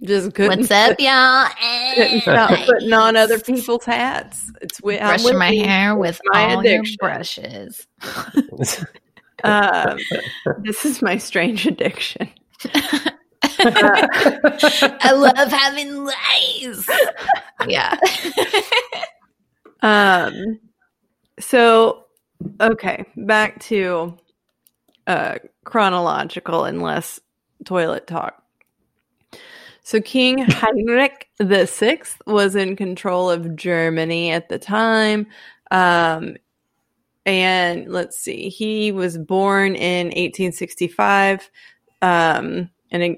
[0.02, 0.60] just couldn't.
[0.60, 1.48] What's up, y'all?
[1.94, 4.50] Couldn't putting on other people's hats.
[4.62, 7.86] It's wi- I'm Brushing my with hair with my all your brushes.
[9.44, 9.98] Um,
[10.62, 12.28] this is my strange addiction.
[13.60, 16.88] I love having lies.
[17.66, 17.96] yeah.
[19.80, 20.58] Um,
[21.38, 22.06] so
[22.60, 24.18] okay, back to
[25.06, 27.20] uh chronological and less
[27.64, 28.42] toilet talk.
[29.82, 35.28] So King Heinrich the Sixth was in control of Germany at the time.
[35.70, 36.36] Um,
[37.24, 41.50] and let's see, he was born in 1865.
[42.00, 43.16] Um, and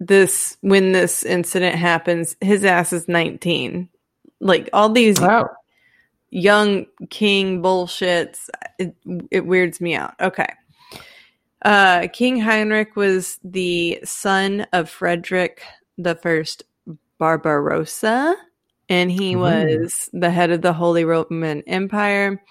[0.00, 3.88] this when this incident happens, his ass is 19.
[4.40, 5.50] Like all these wow.
[6.30, 8.48] young king bullshits.
[8.78, 8.96] It,
[9.30, 10.14] it weirds me out.
[10.20, 10.48] Okay.
[11.62, 15.62] Uh, king Heinrich was the son of Frederick
[15.98, 16.64] the First
[17.18, 18.34] Barbarossa,
[18.88, 19.40] and he Mhm.
[19.40, 22.42] was the head of the Holy Roman Empire.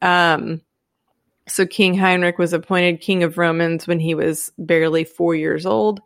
[0.00, 0.62] Um,
[1.46, 6.00] so King Heinrich was appointed king of Romans when he was barely four years old,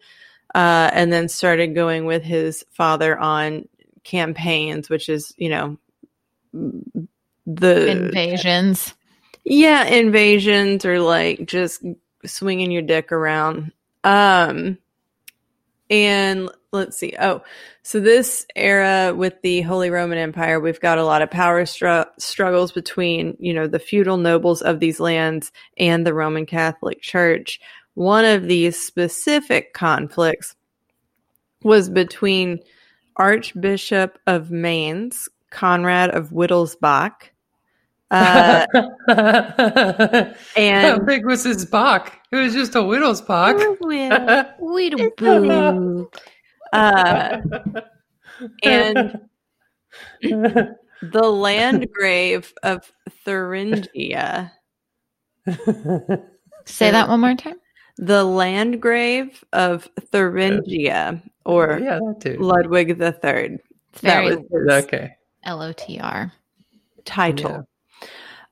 [0.54, 3.68] uh, and then started going with his father on
[4.04, 5.78] campaigns, which is you know
[7.46, 8.94] the Invasions.
[9.44, 11.82] yeah invasions or like just
[12.24, 13.72] swinging your dick around.
[14.04, 14.78] Um
[15.90, 17.14] and let's see.
[17.18, 17.42] Oh
[17.82, 22.06] so this era with the holy roman empire we've got a lot of power stru-
[22.18, 27.58] struggles between you know the feudal nobles of these lands and the roman catholic church
[27.98, 30.54] one of these specific conflicts
[31.64, 32.60] was between
[33.16, 37.14] archbishop of mainz conrad of wittelsbach
[38.12, 38.66] uh,
[39.08, 42.10] How and big was his Bach?
[42.30, 43.56] It was just a widow's Bach.
[46.72, 47.40] Uh,
[48.62, 49.20] and
[50.20, 50.76] the
[51.22, 52.92] landgrave of
[53.24, 54.52] Thuringia.
[56.66, 57.56] Say that one more time.
[57.98, 62.38] The landgrave of Thuringia, or yeah, that too.
[62.38, 63.58] Ludwig the Third.
[64.02, 65.16] That was his Okay.
[65.44, 66.32] L O T R.
[67.04, 67.66] title.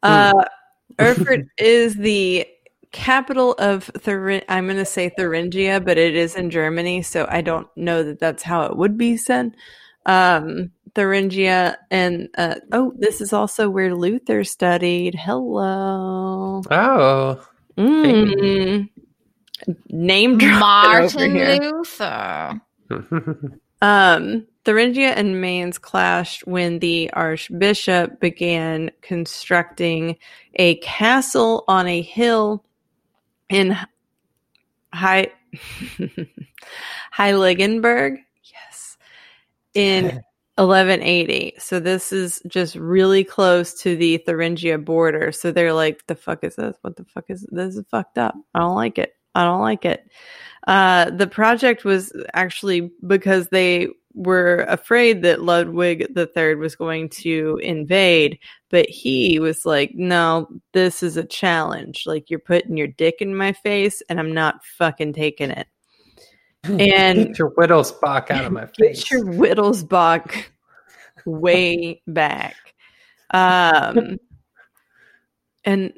[0.03, 0.45] Uh,
[1.01, 2.47] Erfurt is the
[2.93, 4.43] capital of Thurin.
[4.49, 8.19] I'm going to say Thuringia, but it is in Germany, so I don't know that
[8.19, 9.55] that's how it would be said.
[10.07, 15.15] Um, Thuringia, and uh, oh, this is also where Luther studied.
[15.15, 17.47] Hello, Oh.
[17.77, 18.89] Mm.
[19.89, 21.73] Name Martin over here.
[21.73, 22.61] Luther.
[23.83, 30.17] Um, Thuringia and Mainz clashed when the archbishop began constructing
[30.55, 32.65] a castle on a hill
[33.49, 33.77] in
[34.93, 35.29] High
[37.15, 38.19] Heiligenberg.
[38.45, 38.97] Yes,
[39.75, 40.05] in
[40.57, 41.55] 1180.
[41.59, 45.33] So this is just really close to the Thuringia border.
[45.33, 46.77] So they're like, "The fuck is this?
[46.81, 47.77] What the fuck is this?
[47.77, 48.35] Is fucked up.
[48.55, 49.13] I don't like it.
[49.37, 50.09] I don't like it."
[50.67, 57.61] Uh, the project was actually because they were afraid that Ludwig III was going to
[57.63, 58.39] invade,
[58.71, 62.05] but he was like, no, this is a challenge.
[62.07, 65.69] Like, you're putting your dick in my face, and I'm not fucking taking it.
[66.65, 69.05] And Get your Whittlesbach out of my face.
[69.05, 70.51] get your Whittlesbach
[71.25, 72.57] way back.
[73.33, 74.19] Um,
[75.65, 75.93] and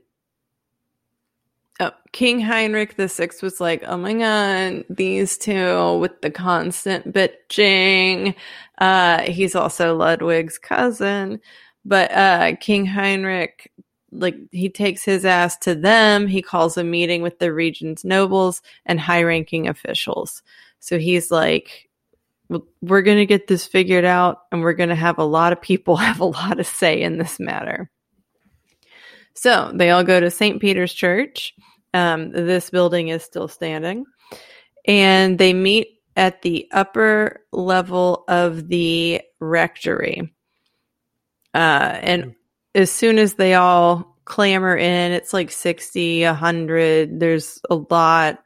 [1.81, 8.35] oh, King Heinrich Sixth was like, "Oh my god, these two with the constant bitching."
[8.79, 11.41] Uh, he's also Ludwig's cousin,
[11.85, 13.72] but uh, King Heinrich,
[14.12, 16.26] like, he takes his ass to them.
[16.26, 20.43] He calls a meeting with the region's nobles and high-ranking officials.
[20.81, 21.89] So he's like,
[22.81, 25.61] we're going to get this figured out and we're going to have a lot of
[25.61, 27.91] people have a lot of say in this matter.
[29.39, 30.61] So they all go to St.
[30.61, 31.55] Peter's Church.
[31.95, 34.05] Um, this building is still standing.
[34.84, 40.34] And they meet at the upper level of the rectory.
[41.55, 42.34] Uh, and
[42.74, 47.20] as soon as they all clamor in, it's like 60, 100.
[47.20, 48.41] There's a lot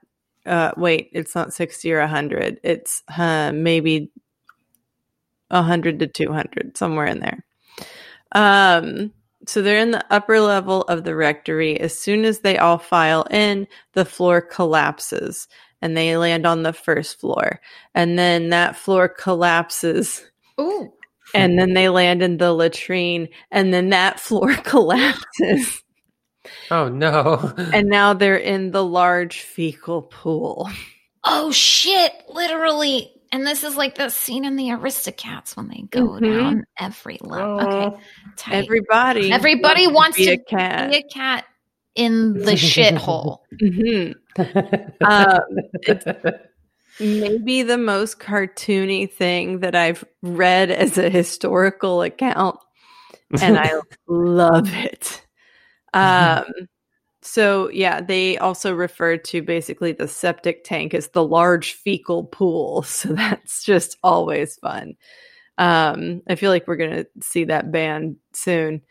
[0.45, 4.11] uh wait it's not 60 or 100 it's uh, maybe
[5.51, 7.45] 100 to 200 somewhere in there
[8.33, 9.13] um
[9.47, 13.27] so they're in the upper level of the rectory as soon as they all file
[13.31, 15.49] in the floor collapses
[15.81, 17.61] and they land on the first floor
[17.95, 20.25] and then that floor collapses
[20.61, 20.93] Ooh.
[21.35, 25.83] and then they land in the latrine and then that floor collapses
[26.71, 27.53] Oh no.
[27.73, 30.69] and now they're in the large fecal pool
[31.25, 32.13] Oh shit!
[32.29, 36.21] Literally, and this is like the scene in the Aristocats when they go Mhm.
[36.41, 37.61] down every level.
[37.63, 37.97] Okay,
[38.37, 38.55] tight.
[38.65, 40.91] Everybody, Everybody wants be to a cat.
[40.91, 41.45] be a cat
[41.95, 43.39] in the shithole.
[43.61, 44.15] Mhm.
[45.03, 45.41] Um,
[47.01, 52.59] maybe the most cartoony thing that I've read as a historical account,
[53.41, 53.73] and I
[54.07, 55.27] love it.
[55.95, 56.45] Um,
[57.23, 62.83] so yeah, they also refer to basically the septic tank as the large fecal pool.
[62.93, 64.95] So that's just always fun.
[65.59, 68.83] Um, I feel like we're gonna see that banned soon.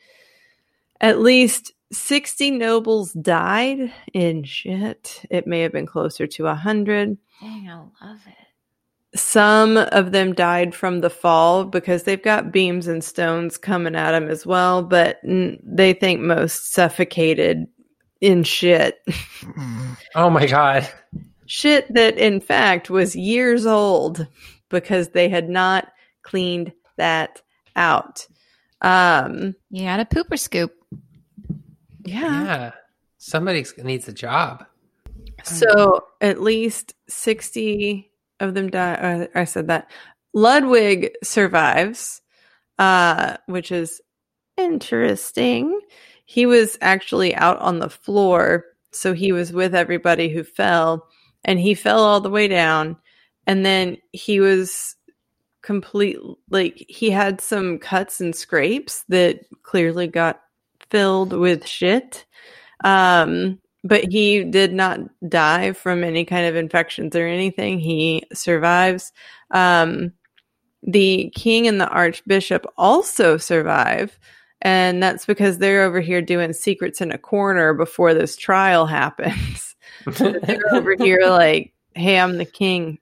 [1.00, 5.24] At least 60 nobles died in shit.
[5.30, 7.18] It may have been closer to 100.
[7.42, 9.18] Dang, I love it.
[9.20, 14.12] Some of them died from the fall because they've got beams and stones coming at
[14.12, 17.68] them as well, but they think most suffocated
[18.22, 19.00] in shit.
[20.16, 20.88] oh my god.
[21.48, 24.26] shit that, in fact, was years old
[24.70, 25.92] because they had not
[26.24, 27.42] cleaned that
[27.76, 28.26] out.
[28.82, 30.74] Um, You got a pooper scoop.
[32.06, 32.44] yeah.
[32.46, 32.72] Yeah.
[33.18, 34.66] Somebody needs a job.
[35.44, 38.10] So at least 60
[38.40, 38.94] of them die.
[38.94, 39.92] Uh, I said that.
[40.34, 42.22] Ludwig survives,
[42.80, 44.02] uh, which is
[44.58, 45.80] interesting.
[46.32, 48.64] He was actually out on the floor.
[48.94, 51.10] So he was with everybody who fell,
[51.44, 52.96] and he fell all the way down.
[53.48, 54.96] And then he was
[55.62, 56.18] complete,
[56.50, 60.40] like, he had some cuts and scrapes that clearly got
[60.90, 62.26] filled with shit.
[62.86, 67.78] Um, but he did not die from any kind of infections or anything.
[67.78, 69.12] He survives.
[69.52, 70.14] Um,
[70.82, 74.18] the king and the archbishop also survive.
[74.62, 79.76] And that's because they're over here doing secrets in a corner before this trial happens.
[80.05, 82.99] they're over here like, hey, I'm the king.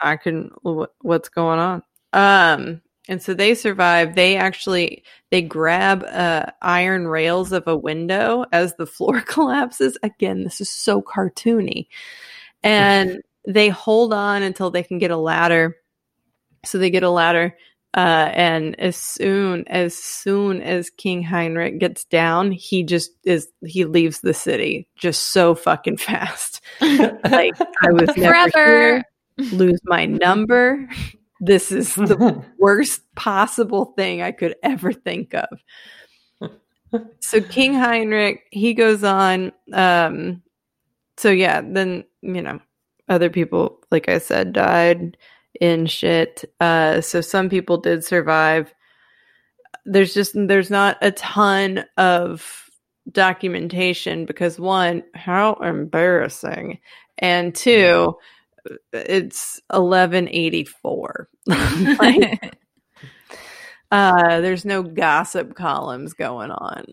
[0.00, 1.82] I can, what's going on?
[2.12, 4.14] Um, and so they survive.
[4.14, 9.96] They actually they grab uh, iron rails of a window as the floor collapses.
[10.02, 11.88] Again, this is so cartoony,
[12.62, 15.76] and they hold on until they can get a ladder.
[16.64, 17.56] So they get a ladder,
[17.98, 23.86] uh, and as soon as soon as King Heinrich gets down, he just is he
[23.86, 26.60] leaves the city just so fucking fast.
[26.80, 28.52] Like I was never Forever.
[28.54, 29.04] here,
[29.50, 30.88] lose my number.
[31.40, 35.58] This is the worst possible thing I could ever think of.
[37.18, 39.50] So King Heinrich, he goes on.
[39.72, 40.44] Um,
[41.16, 42.60] so yeah, then you know,
[43.08, 45.16] other people, like I said, died
[45.60, 46.44] in shit.
[46.60, 48.74] Uh, so some people did survive.
[49.84, 52.70] There's just there's not a ton of
[53.10, 56.78] documentation because one, how embarrassing,
[57.18, 58.14] and two,
[58.92, 62.58] it's 1184 like
[63.90, 66.84] uh there's no gossip columns going on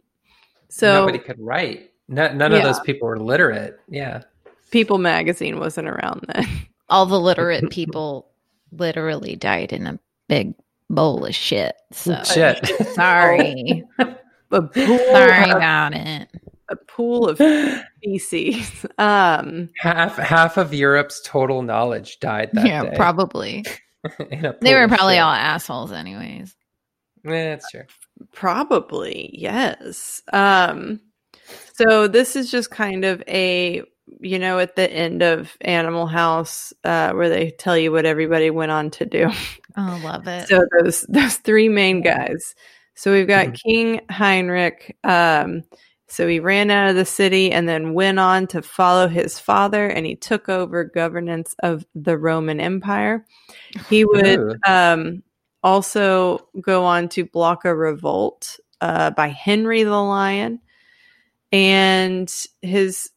[0.70, 1.92] so Nobody could write.
[2.08, 3.80] No, none of those people were literate.
[3.90, 4.24] Yeah.
[4.72, 6.46] people magazine wasn't around then
[6.90, 8.30] All the literate people
[8.72, 10.54] literally died in a big
[10.90, 11.76] bowl of shit.
[11.92, 12.66] So Shit.
[12.94, 13.84] sorry.
[14.50, 16.30] but pool sorry of, about it.
[16.70, 17.38] a pool of
[18.04, 18.86] feces.
[18.98, 22.94] Um, half half of Europe's total knowledge died that yeah, day.
[22.96, 23.66] probably.
[24.62, 25.24] They were probably shit.
[25.24, 26.56] all assholes, anyways.
[27.24, 27.86] Yeah, that's true.
[28.34, 30.22] Probably, yes.
[30.32, 31.02] Um,
[31.74, 33.82] so this is just kind of a,
[34.20, 38.50] you know, at the end of Animal House, uh, where they tell you what everybody
[38.50, 39.30] went on to do.
[39.78, 40.48] Oh, love it.
[40.48, 42.56] So those those three main guys.
[42.94, 43.62] So we've got Mhm.
[43.62, 44.96] King Heinrich.
[45.04, 45.64] Um,
[46.08, 49.88] so he ran out of the city and then went on to follow his father,
[49.88, 53.26] and he took over governance of the Roman Empire.
[53.90, 55.24] He would um,
[55.64, 60.62] also go on to block a revolt uh, by Henry the Lion,
[61.52, 62.32] and
[62.62, 63.10] his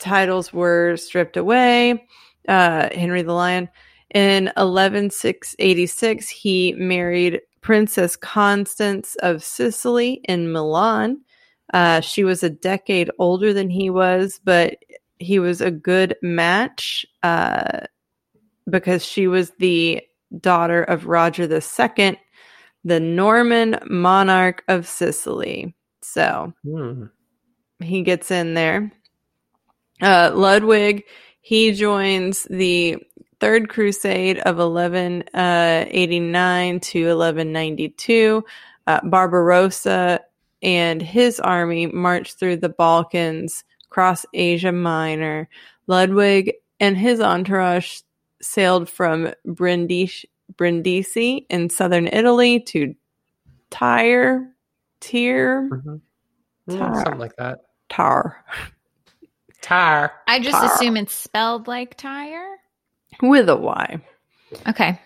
[0.00, 2.06] titles were stripped away.
[2.48, 3.68] Uh, Henry the Lion.
[4.14, 11.20] In 11686, he married Princess Constance of Sicily in Milan.
[11.72, 14.78] Uh, she was a decade older than he was, but
[15.18, 17.80] he was a good match uh,
[18.68, 20.02] because she was the
[20.40, 22.18] daughter of Roger II,
[22.84, 25.76] the Norman monarch of Sicily.
[26.02, 27.04] So Hmm.
[27.80, 28.90] he gets in there.
[30.00, 31.04] Uh, Ludwig,
[31.40, 32.96] he joins the
[33.40, 38.44] Third Crusade of 1189 to 1192.
[38.86, 40.20] Uh, Barbarossa
[40.62, 45.48] and his army marched through the Balkans, cross Asia Minor.
[45.86, 48.00] Ludwig and his entourage
[48.42, 50.24] sailed from Brindisi,
[50.56, 52.94] Brindisi in southern Italy to
[53.70, 54.46] Tyre,
[55.00, 56.00] Tyre, Mhm.
[56.68, 56.76] Tar.
[56.76, 57.60] Yeah, something like that.
[57.88, 58.44] Tar.
[59.62, 60.12] Tar.
[60.26, 60.72] I just Tar.
[60.74, 62.56] assume it's spelled like tire.
[63.22, 64.00] with a Y.
[64.68, 65.00] Okay.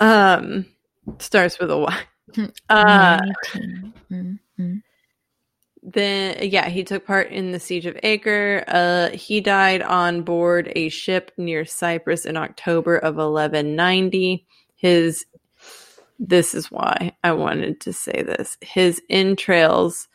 [0.00, 0.66] Um,
[1.18, 1.98] starts with a Y.
[2.68, 3.18] Uh,
[4.10, 4.82] Mm, mm.
[5.82, 8.62] then yeah, he took part in the siege of Acre.
[8.68, 14.46] Uh, he died on board a ship near Cyprus in October of 1190.
[14.74, 15.24] His
[16.18, 18.58] this is why I wanted to say this.
[18.60, 20.08] His entrails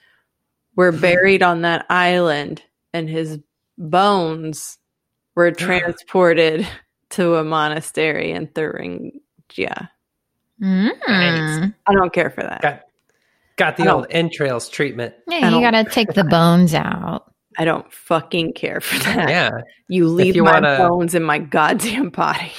[0.76, 2.62] were buried on that island,
[2.94, 3.40] and his
[3.78, 4.78] bones
[5.36, 6.68] were transported
[7.12, 9.90] to a monastery in Thuringia.
[10.62, 10.92] Mm.
[11.08, 11.72] Nice.
[11.88, 12.62] I don't care for that.
[12.62, 12.82] Got
[13.58, 15.14] got the old entrails treatment.
[15.28, 17.34] Yeah, you gotta take the bones out.
[17.58, 19.30] I don't fucking care for that.
[19.30, 19.50] Yeah.
[19.88, 22.54] You leave you my wanna- bones in my goddamn body.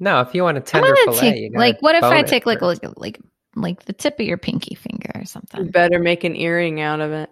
[0.00, 2.22] No, if you want a I'm tender gonna fillet, take you like what if I
[2.22, 3.20] take like like like
[3.54, 5.68] like the tip of your pinky finger or You something?
[5.70, 7.28] better make an earring out of it.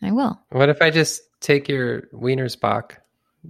[0.00, 0.40] I will.
[0.50, 2.92] What if I just take your Wienersbach,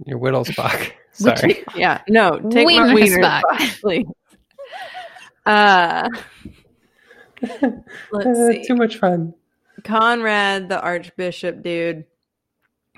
[0.05, 0.91] your Whittlesbach?
[1.13, 1.63] Sorry.
[1.75, 3.43] Yeah, no, take my Wiener wiener spot.
[3.57, 4.05] spot, please.
[5.47, 6.09] Uh,
[8.11, 8.63] let's Uh, see.
[8.65, 9.31] Too much fun.
[9.83, 12.03] Conrad, the Archbishop dude,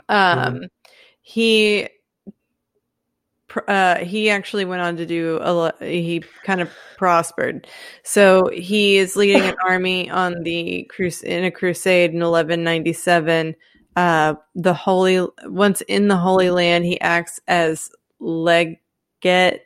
[0.07, 0.61] um,
[1.21, 1.89] he
[3.67, 5.81] uh, he actually went on to do a lot.
[5.83, 7.67] He kind of prospered.
[8.03, 13.55] So he is leading an army on the crus- in a crusade in 1197.
[13.97, 17.89] Uh, the holy once in the Holy Land, he acts as
[18.19, 19.61] legate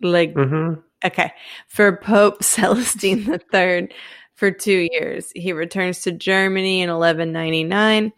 [0.00, 0.74] leg hmm
[1.04, 1.32] Okay.
[1.68, 3.88] For Pope Celestine III
[4.34, 5.32] for two years.
[5.34, 8.12] He returns to Germany in 1199.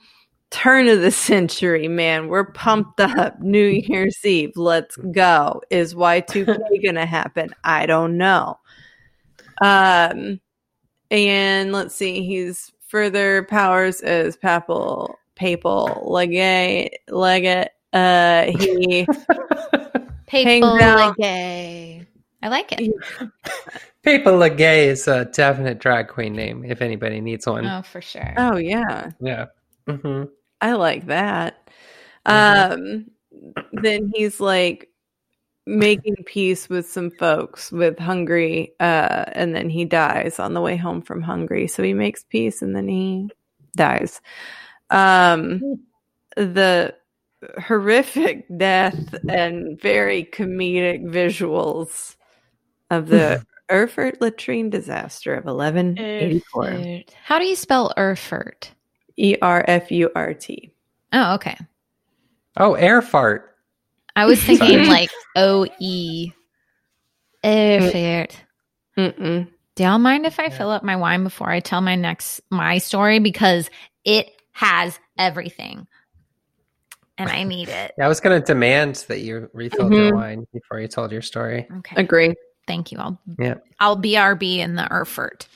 [0.51, 2.29] Turn of the century, man.
[2.29, 3.41] We're pumped up.
[3.41, 4.53] New Year's Eve.
[4.57, 5.63] Let's go.
[5.71, 7.51] Is Y2K going to happen?
[7.65, 8.59] I don't know.
[9.61, 10.41] Um,
[11.11, 12.23] and let's see.
[12.25, 17.69] He's further powers as papal, papal legate, legate.
[17.93, 19.07] Uh, he
[20.27, 21.15] Papal down.
[21.19, 22.07] gay.
[22.43, 22.93] I like it.
[24.03, 27.65] Paper Legay is a definite drag queen name if anybody needs one.
[27.67, 28.35] Oh, for sure.
[28.37, 29.11] oh yeah.
[29.21, 29.47] Yeah.
[29.89, 30.25] hmm
[30.61, 31.71] I like that.
[32.27, 32.73] Mhm.
[32.73, 33.11] Um,
[33.73, 34.91] then he's like
[35.67, 40.77] making peace with some folks with Hungary, uh, and then he dies on the way
[40.77, 41.67] home from Hungary.
[41.69, 43.31] So he makes peace and then he
[43.77, 44.21] dies.
[44.95, 45.81] Um,
[46.37, 46.95] the
[47.59, 52.17] horrific death and very comedic visuals
[52.91, 56.69] of the Erfurt latrine disaster of 1184.
[56.69, 57.15] Erfurt.
[57.25, 58.71] How do you spell Erfurt?
[59.17, 60.73] E R F U R T.
[61.13, 61.57] Oh, okay.
[62.57, 63.57] Oh, air fart.
[64.17, 66.33] I was thinking like O E.
[67.45, 68.37] Erfurt.
[68.97, 69.49] Mm-mm.
[69.75, 72.79] Do y'all mind if I fill up my wine before I tell my next my
[72.79, 73.71] story because
[74.05, 75.87] it has everything,
[77.19, 77.93] and I need it.
[78.01, 80.15] I was going to demand that you refilled your Mhm.
[80.15, 81.69] wine before you told your story.
[81.79, 82.35] Okay, Agree.
[82.67, 82.99] thank you.
[82.99, 83.55] I'll Yeah.
[83.81, 85.47] I'll BRB in the Erfurt.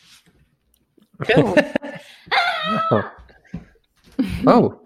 [2.90, 3.10] Oh.
[4.46, 4.80] Oh,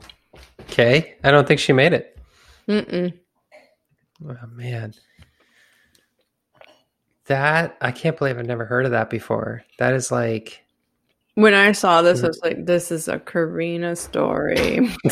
[0.62, 1.16] okay.
[1.24, 2.16] I don't think she made it.
[2.68, 3.18] Mm-mm.
[4.24, 4.94] Oh man,
[7.26, 9.64] that I can't believe I've never heard of that before.
[9.78, 10.61] That is like,
[11.34, 14.88] When I saw this, I was like, "This is a Karina story."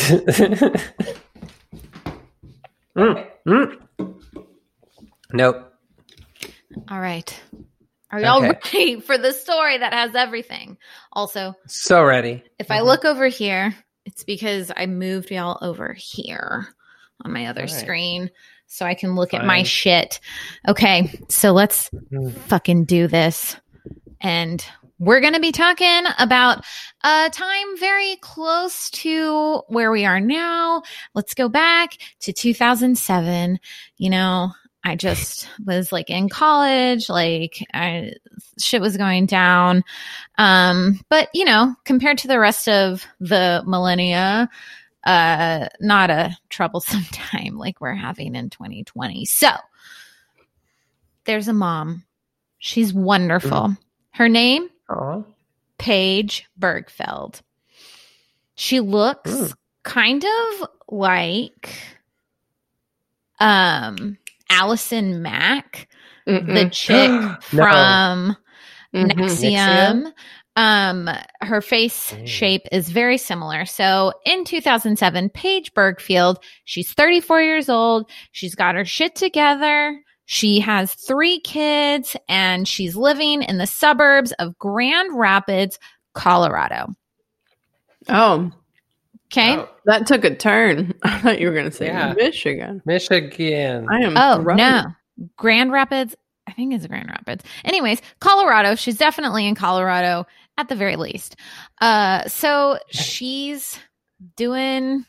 [2.97, 3.77] Mm, mm.
[5.33, 5.73] nope.
[6.91, 7.41] All right.
[8.11, 8.59] Are y'all Okay.
[8.65, 10.77] ready for the story that has everything?
[11.13, 12.43] Also, So ready.
[12.59, 16.67] if I look over here, it's because I moved y'all over here
[17.25, 17.77] on my other All right.
[17.77, 18.31] screen
[18.67, 20.19] so I can look at my shit.
[20.67, 22.33] Okay, so let's Mm.
[22.49, 23.57] fucking do this.
[24.21, 24.65] And
[25.01, 26.63] we're going to be talking about
[27.03, 30.83] a time very close to where we are now.
[31.15, 33.59] Let's go back to 2007.
[33.97, 34.51] You know,
[34.85, 38.13] I just was like in college, like I
[38.59, 39.85] shit was going down.
[40.37, 44.51] Um, but you know, compared to the rest of the millennia,
[45.05, 49.25] uh, not a troublesome time like we're having in 2020.
[49.25, 49.51] So
[51.25, 52.05] there's a mom.
[52.59, 53.77] She's wonderful.
[54.13, 55.23] Her name, Aw.
[55.79, 57.41] Paige Birgfeld.
[58.57, 59.55] She looks Mm.
[59.85, 61.71] kind of like
[63.39, 64.19] um
[64.51, 65.89] Allison Mack,
[66.27, 66.73] the Mm-mm.
[66.73, 67.11] chick
[67.53, 67.63] No.
[67.65, 68.37] from
[68.95, 69.11] Mhm.
[69.13, 70.13] NXIVM.
[70.57, 71.09] Um,
[71.41, 72.27] her face Mm.
[72.27, 73.65] shape is very similar.
[73.65, 78.11] So in 2007, Paige Birgfeld, she's 34 years old.
[78.33, 79.99] She's got her shit together.
[80.33, 85.77] She has three kids and she's living in the suburbs of Grand Rapids,
[86.15, 86.95] Colorado.
[88.09, 88.53] Oh,
[89.33, 89.57] Okay.
[89.57, 90.95] Oh, that took a turn.
[91.03, 92.13] I thought you were going to say Yeah.
[92.17, 92.81] Michigan.
[92.85, 93.89] Michigan.
[93.91, 94.15] I am.
[94.17, 94.57] Oh, thrown.
[94.57, 94.85] no.
[95.37, 96.15] Grand Rapids.
[96.47, 97.45] I think it's Grand Rapids.
[97.65, 98.77] Anyways, Colorado.
[98.77, 100.27] She's definitely in Colorado
[100.59, 101.35] at the very least.
[101.81, 103.79] Uh, so she's
[104.37, 105.05] doing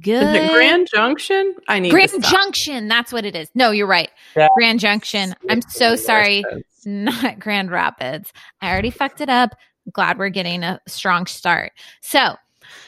[0.00, 0.22] good.
[0.22, 1.54] Is it Grand Junction?
[1.68, 2.20] I need Grand to.
[2.20, 2.88] Junction.
[2.88, 3.50] That's what it is.
[3.54, 4.10] No, you're right.
[4.36, 4.48] Yeah.
[4.56, 5.34] Grand Junction.
[5.48, 6.44] I'm so sorry.
[6.84, 8.32] Not Grand Rapids.
[8.60, 9.54] I already fucked it up.
[9.92, 11.72] Glad we're getting a strong start.
[12.00, 12.36] So,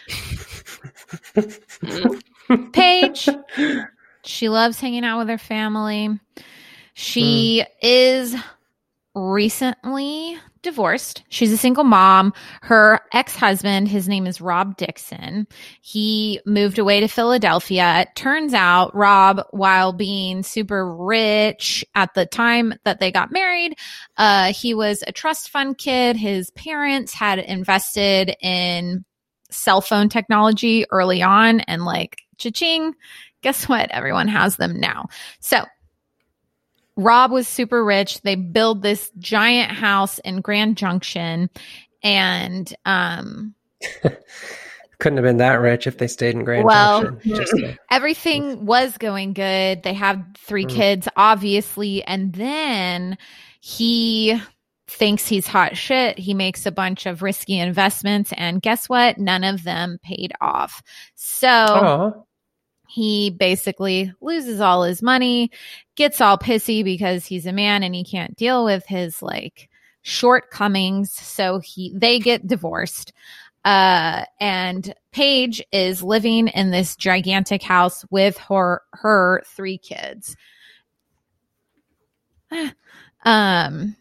[2.72, 3.28] Paige,
[4.24, 6.18] she loves hanging out with her family.
[6.94, 8.34] She is
[9.14, 11.22] recently divorced.
[11.28, 12.32] She's a single mom.
[12.62, 15.46] Her ex husband, his name is Rob Dixon.
[15.80, 18.00] He moved away to Philadelphia.
[18.00, 23.76] It turns out Rob, while being super rich at the time that they got married,
[24.16, 26.16] uh, he was a trust fund kid.
[26.16, 29.04] His parents had invested in
[29.50, 32.94] cell phone technology early on and like cha-ching
[33.42, 35.06] guess what everyone has them now
[35.40, 35.64] so
[36.98, 41.48] rob was super rich they build this giant house in grand junction
[42.02, 43.54] and um
[44.98, 47.34] Couldn't have been that rich if they stayed in Grand Well- Junction.
[47.36, 47.78] Just saying.
[47.88, 49.84] everything was going good.
[49.84, 50.70] They have three Mm.
[50.74, 52.02] kids, obviously.
[52.02, 53.16] And then
[53.60, 54.40] he
[54.88, 56.18] thinks he's hot shit.
[56.18, 58.32] He makes a bunch of risky investments.
[58.36, 59.18] And guess what?
[59.18, 60.82] None of them paid off.
[61.14, 62.12] So Aw.
[62.88, 65.50] He basically loses all his money,
[65.94, 69.68] gets all pissy because he's a man and he can't deal with his like
[70.00, 71.12] shortcomings.
[71.12, 73.12] So he they get divorced.
[73.62, 80.34] Uh and Paige is living in this gigantic house with her her three kids.
[83.24, 83.96] um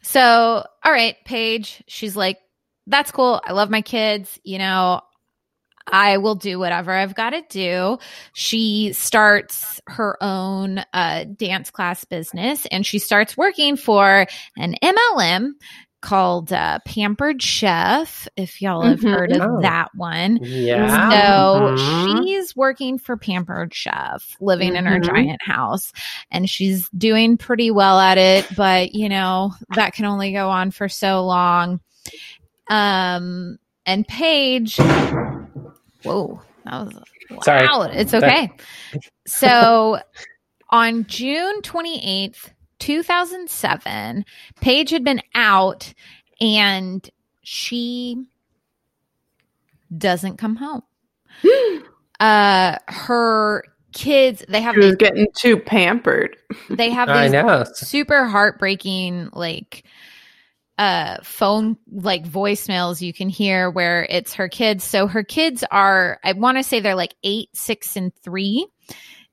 [0.00, 2.38] so all right, Paige, she's like
[2.86, 3.38] that's cool.
[3.44, 5.02] I love my kids, you know,
[5.90, 7.98] I will do whatever I've got to do.
[8.34, 14.26] She starts her own uh, dance class business and she starts working for
[14.56, 15.52] an MLM
[16.00, 19.12] called uh, Pampered Chef, if y'all have Mhm.
[19.12, 19.60] heard of Oh.
[19.62, 20.40] that one.
[20.42, 21.08] Yeah.
[21.10, 21.78] So Mhm.
[21.78, 25.04] she's working for Pampered Chef, living in her Mhm.
[25.04, 25.92] giant house,
[26.32, 28.48] and she's doing pretty well at it.
[28.56, 31.78] But you know that can only go on for so long.
[32.68, 34.78] Um, and Paige,
[36.04, 37.42] whoa, that was loud.
[37.44, 37.96] Sorry.
[37.96, 38.50] It's okay.
[39.26, 39.98] so
[40.70, 44.24] on June twenty eighth, two thousand seven,
[44.60, 45.92] Paige had been out,
[46.40, 47.08] and
[47.42, 48.24] she
[49.96, 50.82] doesn't come home.
[52.20, 56.36] uh her kids they have She was these, getting too pampered.
[56.70, 57.64] they have I these know.
[57.74, 59.84] super heartbreaking like
[60.82, 66.18] uh phone like voicemails you can hear where it's her kids so her kids are
[66.24, 68.66] i want to say they're like eight six and three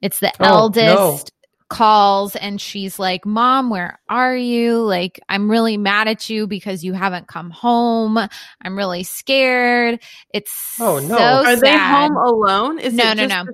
[0.02, 0.46] it's the Oh, no.
[0.46, 1.32] eldest
[1.70, 4.82] calls and she's like, Mom, where are you?
[4.82, 8.18] Like, I'm really mad at you because you haven't come home.
[8.18, 10.00] I'm really scared.
[10.34, 11.16] It's Oh, no.
[11.18, 12.80] so Are they home alone?
[12.80, 13.54] Is No, it no, just no.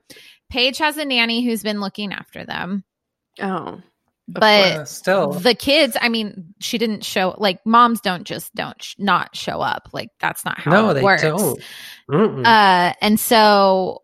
[0.49, 2.83] Paige has a nanny who's been looking after them.
[3.41, 3.81] Oh,
[4.28, 4.43] But
[4.78, 5.32] Uh, still.
[5.34, 9.61] the kids, I mean, she didn't show like moms don't just don't sh- not show
[9.61, 9.89] up.
[9.93, 11.21] Like that's not how no, it they works.
[11.21, 11.61] don't.
[12.09, 12.45] Mm-mm.
[12.45, 14.01] Uh, and so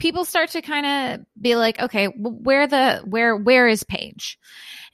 [0.00, 0.86] people start to kind
[1.20, 4.38] of be like, okay, where the where where is Paige?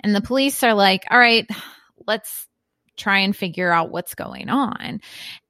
[0.01, 1.47] And the police are like, all right,
[2.07, 2.47] let's
[2.99, 5.01] try and figure out what's going on.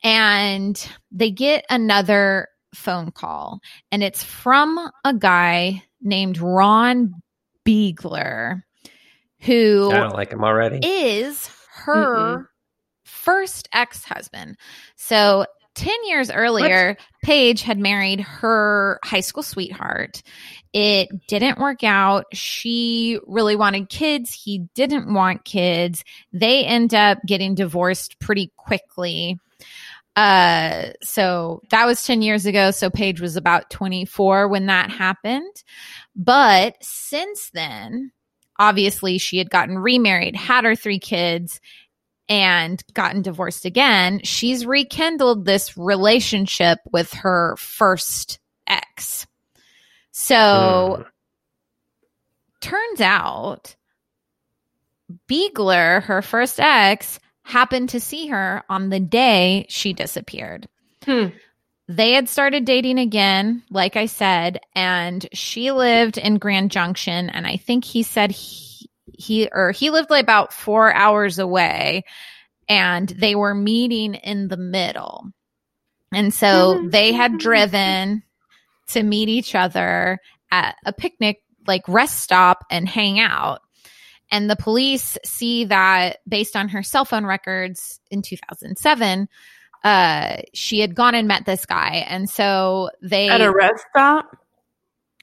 [0.04, 3.58] And they get another phone call,
[3.90, 7.14] and it's from a guy named Ron
[7.66, 8.62] Beegler,
[9.40, 10.80] who I don't like him already.
[10.86, 11.48] is
[11.84, 12.50] her
[13.04, 14.56] first ex husband.
[14.96, 20.22] So 10 years earlier, Paige had married her high school sweetheart.
[20.72, 22.24] It didn't work out.
[22.32, 24.32] She really wanted kids.
[24.32, 26.04] He didn't want kids.
[26.32, 29.38] They end up getting divorced pretty quickly.
[30.16, 32.72] Uh, so that was 10 years ago.
[32.72, 35.62] So Paige was about 24 when that happened.
[36.16, 38.10] But since then,
[38.58, 41.60] obviously she had gotten remarried, had her three kids,
[42.28, 44.20] and gotten divorced again.
[44.24, 49.26] She's rekindled this relationship with her first ex.
[50.10, 51.02] So Hmm.
[52.60, 53.76] turns out
[55.28, 60.68] Beegler, her first ex, happened to see her on the day she disappeared.
[61.04, 61.28] Hmm.
[61.88, 67.30] They had started dating again, like I said, and she lived in Grand Junction.
[67.30, 72.04] And I think he said he, he or he lived like about four hours away,
[72.68, 75.32] and they were meeting in the middle.
[76.12, 76.90] And so mm-hmm.
[76.90, 78.22] they had driven
[78.88, 80.18] to meet each other
[80.50, 83.60] at a picnic, like rest stop, and hang out.
[84.30, 89.26] And the police see that based on her cell phone records in 2007,
[89.84, 92.04] uh, she had gone and met this guy.
[92.08, 94.26] And so they, at a rest stop.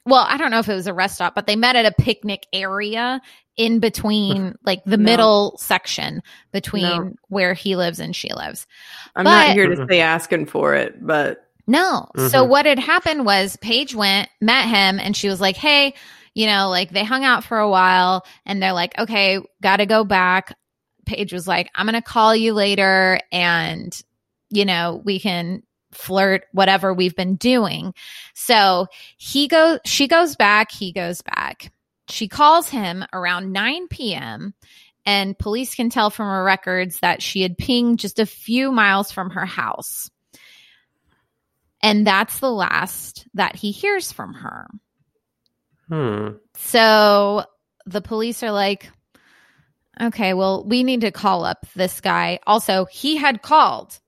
[0.04, 1.92] well, I don't know if it was a rest stop, but they met at a
[2.02, 3.20] picnic area
[3.56, 5.02] in between, like the No.
[5.04, 7.12] middle section between No.
[7.28, 8.66] where he lives and she lives.
[9.14, 12.08] I'm But- not here to say asking for it, but No.
[12.16, 12.48] So Mhm.
[12.48, 15.94] what had happened was Paige went, met him, and she was like, Hey,
[16.34, 20.04] you know, like they hung out for a while and they're like, Okay, gotta go
[20.04, 20.54] back.
[21.06, 23.98] Paige was like, I'm gonna call you later and,
[24.50, 27.94] you know, we can flirt, whatever we've been doing.
[28.34, 28.86] So
[29.16, 31.72] he goes, she goes back, he goes back.
[32.08, 34.54] She calls him around 9 p.m.
[35.04, 39.10] And police can tell from her records that she had pinged just a few miles
[39.10, 40.10] from her house.
[41.82, 44.66] And that's the last that he hears from her.
[45.88, 46.28] Hmm.
[46.56, 47.44] So
[47.86, 48.90] the police are like,
[50.00, 52.40] okay, well, we need to call up this guy.
[52.46, 53.98] Also, he had called.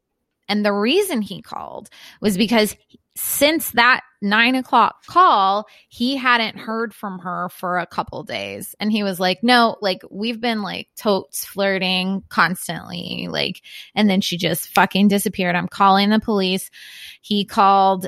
[0.49, 1.89] And the reason he called
[2.21, 2.77] was because
[3.19, 8.77] since that nine o'clock call, he hadn't heard from her for a couple days.
[8.79, 13.27] And he was like, no, like we've been like totes flirting constantly.
[13.29, 13.63] Like,
[13.95, 15.57] and then she just fucking disappeared.
[15.57, 16.71] I'm calling the police.
[17.21, 18.07] He called,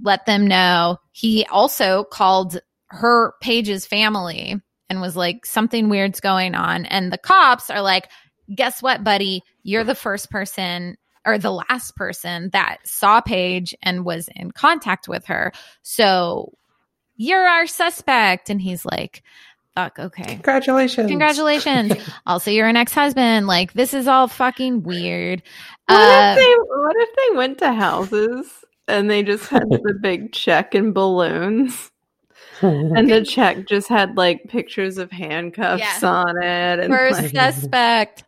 [0.00, 0.98] let them know.
[1.10, 6.84] He also called her Paige's family and was like, something weird's going on.
[6.86, 8.08] And the cops are like,
[8.54, 9.42] guess what, buddy?
[9.64, 15.08] You're the first person or the last person that saw Paige and was in contact
[15.08, 15.52] with her.
[15.82, 16.52] So
[17.16, 18.50] you're our suspect.
[18.50, 19.22] And he's like,
[19.74, 20.24] fuck, okay.
[20.34, 21.08] Congratulations.
[21.08, 21.92] Congratulations.
[22.26, 23.46] also, you're an ex husband.
[23.46, 25.42] Like, this is all fucking weird.
[25.86, 28.46] what Uh, if they what if they went to houses
[28.88, 31.90] and they just had the big check and balloons?
[32.60, 36.08] And the check just had like pictures of handcuffs Yeah.
[36.08, 38.22] on it and first like, suspect.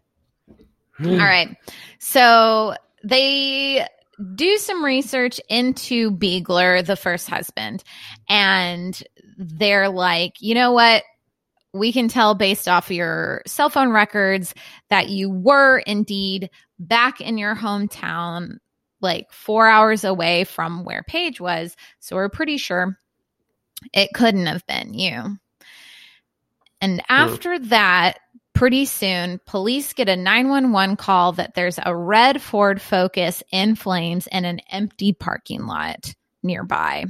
[1.04, 1.56] All right.
[1.98, 2.74] So
[3.04, 3.86] they
[4.34, 7.82] do some research into Beegler, the first husband,
[8.28, 9.02] and
[9.36, 11.02] they're like, you know what?
[11.72, 14.54] We can tell based off your cell phone records
[14.90, 18.58] that you were indeed back in your hometown,
[19.00, 21.76] like four hours away from where Paige was.
[21.98, 22.96] So we're pretty sure
[23.92, 25.36] it couldn't have been you.
[26.80, 28.18] And after that,
[28.54, 34.26] pretty soon, police get a 911 call that there's a red Ford Focus in flames
[34.28, 37.04] in an empty parking lot nearby.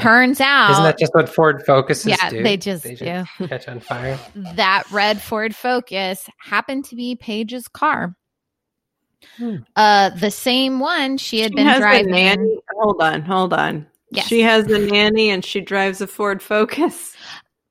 [0.00, 2.42] Turns out Isn't that just what Ford Focuses Yeah, do?
[2.42, 2.84] they just
[3.48, 4.18] catch on fire.
[4.34, 8.16] that red Ford Focus happened to be Paige's car.
[9.36, 9.56] Hmm.
[9.76, 12.08] Uh, the same one she had she been has driving.
[12.08, 12.58] a nanny.
[12.78, 13.86] Hold on, hold on.
[14.10, 14.26] Yes.
[14.26, 17.14] She has a nanny and she drives a Ford Focus.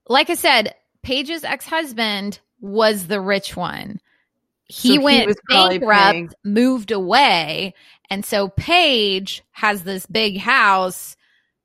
[0.08, 4.00] like I said, Paige's ex husband was the rich one.
[4.66, 7.74] He he went probably bankrupt, paying- moved away.
[8.10, 11.16] And so Paige has this big house,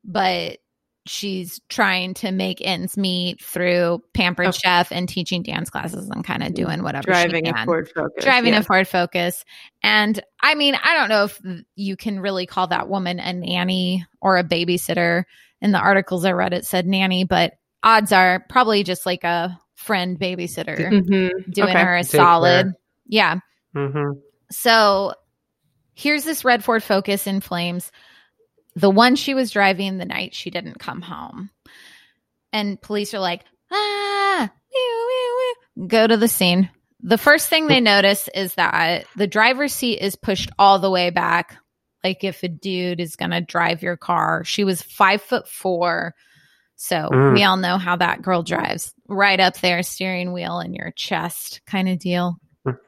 [0.04, 0.58] but
[1.06, 4.58] she's trying to make ends meet through Pampered Okay.
[4.58, 8.24] Chef and teaching dance classes and kind of doing whatever driving she a Ford Focus.
[8.24, 8.60] driving yeah.
[8.60, 9.44] a Ford Focus.
[9.84, 11.40] And I mean, I don't know if
[11.76, 15.24] you can really call that woman a nanny or a babysitter.
[15.60, 17.54] In the articles I read, it said nanny, but
[17.86, 21.50] odds are probably just like a friend babysitter Mhm.
[21.52, 21.82] doing Okay.
[21.82, 22.16] her a Daycare.
[22.16, 22.72] solid.
[23.06, 23.36] Yeah.
[23.74, 24.12] hmm
[24.50, 25.14] So
[25.94, 27.90] here's this red Ford Focus in flames.
[28.74, 31.50] The one she was driving the night she didn't come home.
[32.52, 36.68] And police are like, ah, whew, whew, whew." go to the scene.
[37.00, 41.10] The first thing they notice is that the driver's seat is pushed all the way
[41.10, 41.56] back.
[42.02, 44.42] Like if a dude is going to drive your car.
[44.44, 46.14] She was five foot four.
[46.76, 47.34] So Mm.
[47.34, 51.62] we all know how that girl drives right up there, steering wheel in your chest
[51.66, 52.38] kind of deal.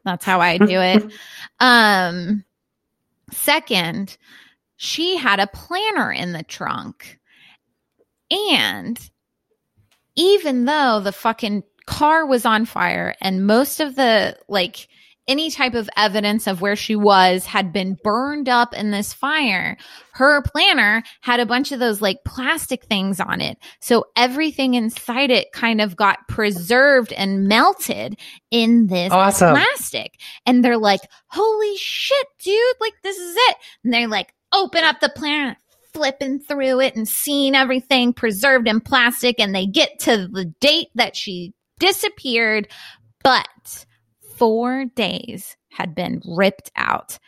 [0.04, 1.12] That's how I do it.
[1.60, 2.44] Um,
[3.32, 4.16] second,
[4.76, 7.18] she had a planner in the trunk.
[8.30, 8.98] And
[10.14, 14.88] even though the fucking car was on fire and most of the like
[15.28, 19.76] any type of evidence of where she was had been burned up in this fire,
[20.12, 23.58] her planner had a bunch of those like plastic things on it.
[23.80, 28.18] So everything inside it kind of got preserved and melted
[28.50, 29.54] in this Awesome.
[29.54, 30.18] plastic.
[30.46, 33.56] And they're like, holy shit, dude, like this is it.
[33.84, 35.56] And they're like open up the planner,
[35.92, 39.38] flipping through it and seeing everything preserved in plastic.
[39.38, 42.68] And they get to the date that she disappeared,
[43.22, 43.84] but
[44.38, 47.18] four days had been ripped out.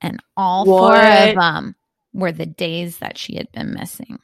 [0.00, 1.74] And all four of them
[2.12, 4.18] were the days that she had been missing.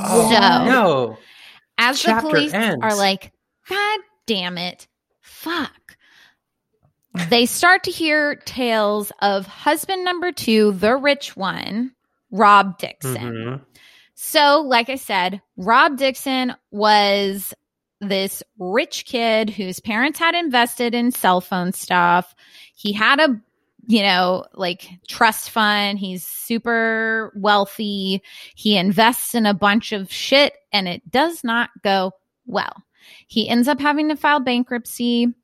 [0.00, 1.18] Oh, So- no.
[1.76, 2.82] As Chapter the police ends.
[2.82, 3.32] are like,
[3.68, 4.88] God damn it,
[5.20, 5.96] fuck.
[7.30, 11.92] They start to hear tales of husband number two, the rich one,
[12.30, 13.14] Rob Dixon.
[13.16, 13.64] Mhm.
[14.14, 17.54] So, like I said, Rob Dixon was
[18.00, 22.34] this rich kid whose parents had invested in cell phone stuff.
[22.74, 23.40] He had a,
[23.86, 25.98] you know, like trust fund.
[25.98, 28.22] He's super wealthy.
[28.54, 32.12] He invests in a bunch of shit and it does not go
[32.46, 32.84] well.
[33.26, 35.34] He ends up having to file bankruptcy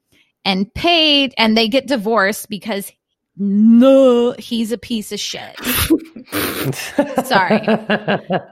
[0.45, 2.93] and paid, and they get divorced because
[3.37, 5.59] no, he's a piece of shit.
[7.25, 7.61] Sorry.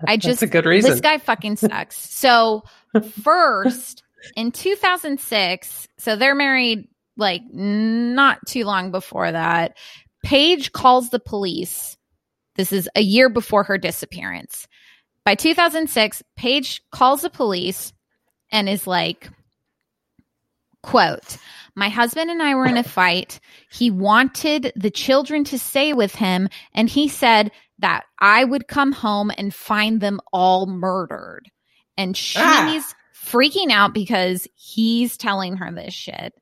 [0.07, 0.91] I just That's a good reason.
[0.91, 1.97] This guy fucking sucks.
[1.97, 2.65] So
[3.01, 4.03] first
[4.37, 9.77] in 2006, so they're married like not too long before that.
[10.23, 11.97] Paige calls the police.
[12.57, 14.69] This is a year before her disappearance.
[15.25, 17.93] By 2006, Paige calls the police
[18.51, 19.31] and is like,
[20.83, 21.39] quote,
[21.75, 23.41] my husband and I were in a fight.
[23.71, 28.93] He wanted the children to stay with him, and he said that I would come
[28.93, 31.51] home and find them all murdered.
[32.03, 32.83] And she's Ah.
[33.15, 36.35] freaking out because he's telling her this shit.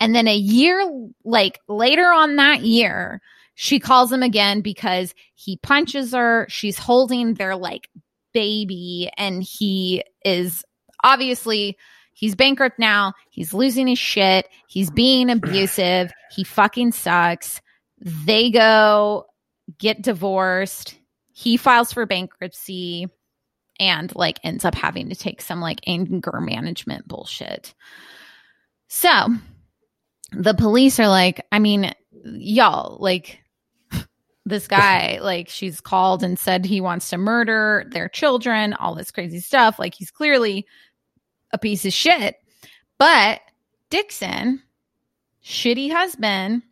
[0.00, 0.88] And then a year
[1.24, 3.20] like later on that year,
[3.54, 6.46] she calls him again because he punches her.
[6.48, 7.88] She's holding their like
[8.32, 10.64] baby and he is
[11.02, 11.76] obviously
[12.14, 13.14] he's bankrupt now.
[13.30, 14.48] He's losing his shit.
[14.68, 16.12] He's being abusive.
[16.30, 17.60] He fucking sucks.
[18.00, 19.26] They go
[19.78, 20.96] get divorced.
[21.32, 23.08] He files for bankruptcy
[23.78, 27.74] and like ends up having to take some like anger management bullshit.
[28.88, 29.28] So
[30.32, 31.92] the police are like, I mean,
[32.24, 33.40] y'all, like
[34.46, 39.10] this guy, like she's called and said he wants to murder their children, all this
[39.10, 39.78] crazy stuff.
[39.78, 40.66] Like he's clearly
[41.52, 42.36] a piece of shit.
[42.98, 43.40] But
[43.90, 44.62] Dixon,
[45.44, 46.62] shitty husband,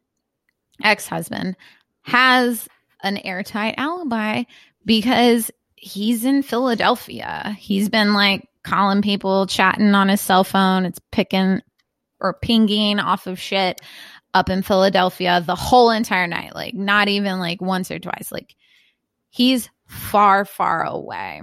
[0.83, 1.57] ex husband,
[2.03, 2.69] has
[3.03, 4.45] an airtight alibi
[4.85, 5.51] because
[5.87, 7.57] he's in Philadelphia.
[7.59, 10.85] He's been like calling people, chatting on his cell phone.
[10.85, 11.63] It's picking
[12.21, 13.81] or pinging off of shit
[14.35, 16.55] up in Philadelphia the whole entire night.
[16.55, 18.33] Like, not even like once or twice.
[18.33, 18.55] Like,
[19.31, 21.41] he's far, far away.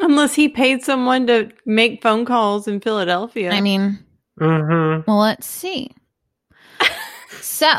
[0.00, 3.52] Unless he paid someone to make phone calls in Philadelphia.
[3.52, 3.98] I mean,
[4.40, 5.06] Mhm.
[5.06, 5.90] Well, let's see.
[7.40, 7.70] so,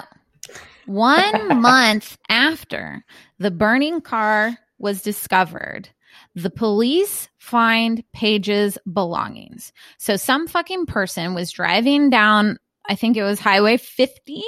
[0.85, 3.03] one month after
[3.39, 5.89] the burning car was discovered,
[6.37, 9.73] the police find Paige's belongings.
[9.97, 14.43] So, some fucking person was driving down, I think it was Highway 50,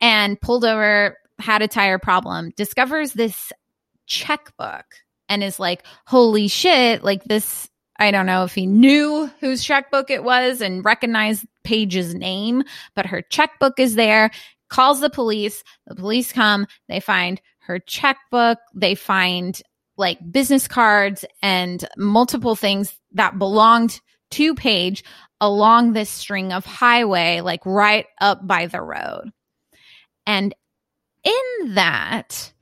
[0.00, 3.52] and pulled over, had a tire problem, discovers this
[4.06, 4.84] checkbook,
[5.28, 7.68] and is like, holy shit, like this.
[7.98, 12.62] I don't know if he knew whose checkbook it was and recognized Paige's name,
[12.94, 14.30] but her checkbook is there.
[14.68, 15.64] Calls the police.
[15.88, 16.68] The police come.
[16.88, 18.58] They find her checkbook.
[18.72, 19.60] They find
[19.98, 25.04] like business cards and multiple things that belonged to Paige
[25.40, 29.30] along this string of highway, like right up by the road.
[30.26, 30.54] And
[31.24, 32.52] in that,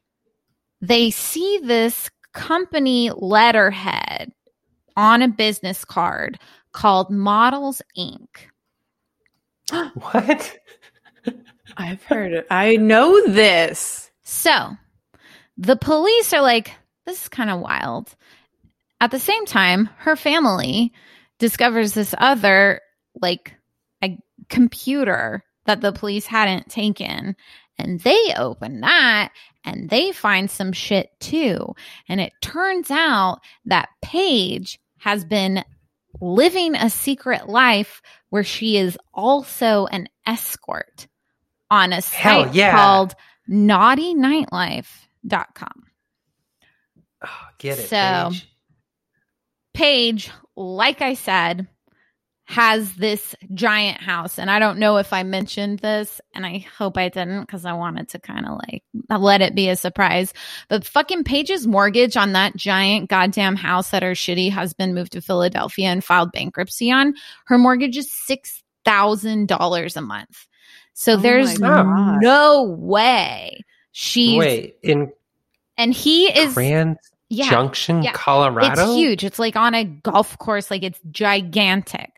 [0.81, 4.33] they see this company letterhead
[4.97, 6.39] on a business card
[6.73, 8.29] called Models Inc.
[9.95, 10.59] What?
[11.77, 12.47] I've heard it.
[12.51, 14.11] I know this.
[14.23, 14.77] So
[15.59, 16.73] the police are like,
[17.07, 18.15] this is kind of wild.
[19.01, 20.93] At the same time, her family
[21.39, 22.81] discovers this other,
[23.21, 23.55] like,
[24.03, 27.37] a computer that the police hadn't taken.
[27.79, 29.33] And they open that
[29.65, 31.75] and they find some shit too.
[32.09, 35.63] And it turns out that Paige has been
[36.21, 38.01] living a secret life
[38.31, 41.07] where she is also an escort
[41.71, 42.73] on a site yeah.
[42.73, 43.15] called
[43.49, 45.83] naughtynightlife.com.
[47.27, 47.89] Oh, get it.
[47.89, 48.49] So- Paige.
[49.75, 51.69] Paige, like I said,
[52.47, 54.39] has this giant house.
[54.39, 57.73] And I don't know if I mentioned this, and I hope I didn't because I
[57.73, 60.33] wanted to kind of like let it be a surprise.
[60.69, 65.21] But fucking Paige's mortgage on that giant goddamn house that her shitty husband moved to
[65.21, 67.15] Philadelphia and filed bankruptcy on,
[67.47, 70.47] her mortgage is $6,000 a month.
[70.95, 73.61] So Oh there's no way
[73.91, 74.39] she's.
[74.39, 75.13] Wait, in
[75.77, 76.55] And he is.
[76.55, 76.97] Grand
[77.29, 77.51] yeah.
[77.51, 78.13] Junction, yeah.
[78.13, 78.83] Colorado?
[78.83, 79.25] It's huge.
[79.25, 80.71] It's like on a golf course.
[80.71, 82.11] Like it's gigantic.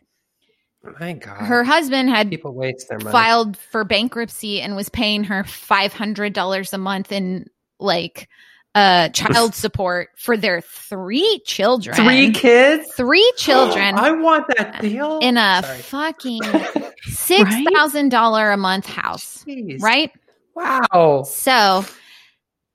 [1.00, 1.38] My God.
[1.42, 3.11] Her husband had People waste their money.
[3.12, 7.46] filed for bankruptcy and was paying her $500 a month in
[7.80, 8.28] like
[8.74, 11.96] uh child support for their three children.
[11.96, 12.90] Three kids?
[12.94, 15.18] Three children I want that deal.
[15.20, 15.78] in a Sorry.
[16.12, 16.40] fucking
[17.09, 19.80] $6,000 a month house, Jeez.
[19.82, 20.11] right?
[20.54, 21.22] Wow.
[21.24, 21.84] So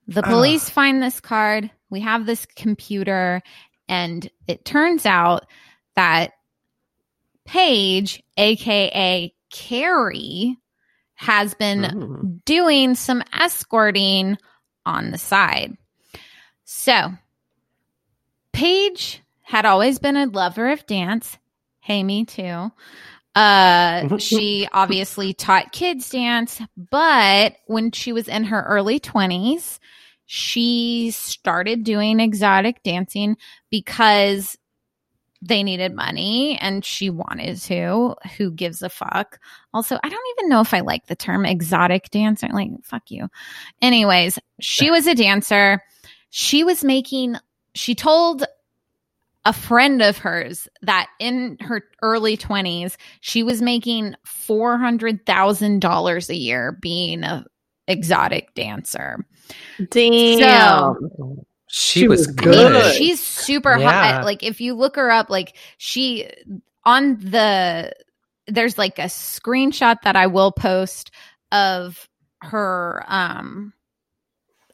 [0.07, 1.69] the police find this card.
[1.93, 3.41] We have this computer,
[3.87, 5.45] and it turns out
[5.95, 6.31] that
[7.45, 10.57] Paige, aka Carrie,
[11.15, 12.43] has been Mm.
[12.45, 14.37] doing some escorting
[14.85, 15.77] on the side.
[16.65, 17.13] So,
[18.51, 21.37] Paige had always been a lover of dance.
[21.79, 22.71] Hey, me too.
[23.35, 29.79] Uh, she obviously taught kids dance, but when she was in her early 20s,
[30.26, 33.38] she started doing exotic dancing
[33.69, 34.57] because
[35.41, 38.15] they needed money and she wanted to.
[38.38, 39.39] Who gives a fuck?
[39.74, 42.47] Also, I don't even know if I like the term exotic dancer.
[42.51, 43.28] Like, fuck you.
[43.82, 45.84] Anyways, she was a dancer.
[46.30, 47.36] She was making,
[47.76, 48.45] she told
[49.45, 56.78] a friend of hers that in her early 20s, she was making $400,000 a year
[56.82, 57.45] being a
[57.88, 59.26] exotic dancer.
[59.89, 60.95] Damn.
[61.67, 62.93] She, She was was I mean, good.
[62.93, 63.91] she's super Yeah.
[63.91, 64.25] hot.
[64.25, 66.29] Like if you look her up, like she
[66.85, 67.93] on the
[68.47, 71.11] there's like a screenshot that I will post
[71.51, 72.07] of
[72.41, 73.73] her um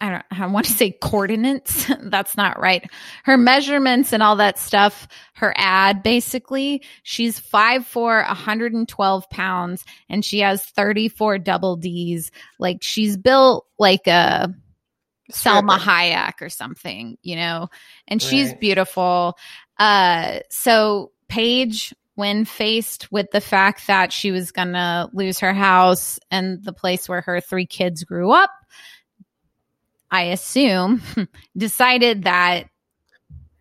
[0.01, 1.91] I don't I want to say coordinates.
[2.01, 2.89] That's not right.
[3.23, 10.39] Her measurements and all that stuff, her ad basically, she's 5'4, 112 pounds, and she
[10.39, 12.31] has 34 double D's.
[12.59, 14.53] Like she's built like a
[15.31, 17.69] Salma Hayek or something, you know,
[18.07, 18.59] and she's Right.
[18.59, 19.37] beautiful.
[19.77, 26.19] Uh, so Paige, when faced with the fact that she was gonna lose her house
[26.31, 28.49] and the place where her three kids grew up,
[30.11, 31.01] I assume
[31.57, 32.67] decided that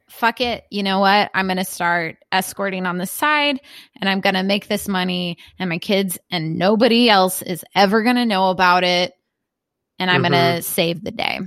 [0.08, 1.30] fuck it, you know what?
[1.34, 3.60] I'm gonna start escorting on the side
[4.00, 8.26] and I'm gonna make this money and my kids and nobody else is ever gonna
[8.26, 9.12] know about it.
[10.00, 11.40] And I'm gonna save the day.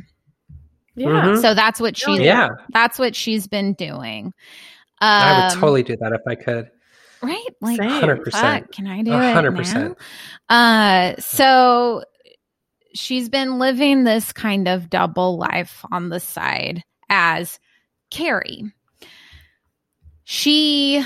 [0.95, 1.07] Yeah.
[1.07, 1.41] Mhm.
[1.41, 4.33] So that's what she's yeah, that's what she's been doing.
[4.99, 6.69] I would Um, totally do that if I could.
[7.23, 7.47] right.
[7.61, 8.31] Like, 100%.
[8.31, 9.33] fuck, can I do A it?
[9.33, 9.95] 100%.
[10.49, 12.03] Uh, so
[12.93, 17.59] she's been living this kind of double life on the side as
[18.09, 18.71] Carrie.
[20.23, 21.03] She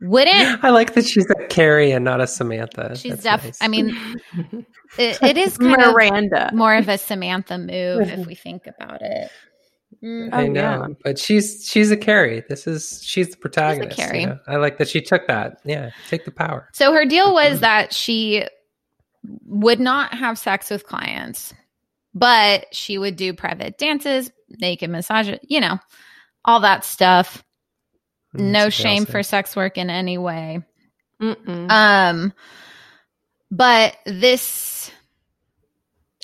[0.00, 0.62] wouldn't.
[0.64, 2.96] I like that she's a Carrie and not a Samantha.
[2.96, 3.44] She's That's def.
[3.44, 3.58] nice.
[3.62, 3.88] I mean,
[4.98, 6.50] it, it is kind of Miranda.
[6.54, 9.30] more of a Samantha move if we think about it.
[10.02, 10.32] Mm.
[10.32, 10.86] I Oh, know, yeah.
[11.02, 12.42] but she's she's a Carrie.
[12.48, 13.98] This is she's the protagonist.
[13.98, 14.26] you Carrie.
[14.26, 14.38] know?
[14.46, 15.60] I like that she took that.
[15.64, 16.68] Yeah, take the power.
[16.72, 17.50] So her deal Mm-hmm.
[17.52, 18.44] was that she
[19.46, 21.54] would not have sex with clients,
[22.14, 25.78] but she would do private dances, naked massage, you know,
[26.44, 27.42] all that stuff.
[28.32, 30.60] no shame else for sex work in any way.
[31.20, 31.70] Mm-mm.
[31.70, 32.32] Um,
[33.50, 34.90] but this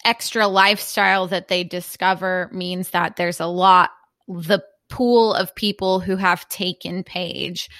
[0.04, 3.90] extra lifestyle that they discover means that there's a lot,
[4.26, 7.70] the pool of people who have taken Paige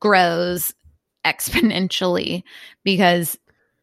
[0.00, 0.74] grows
[1.24, 2.42] exponentially
[2.84, 3.38] because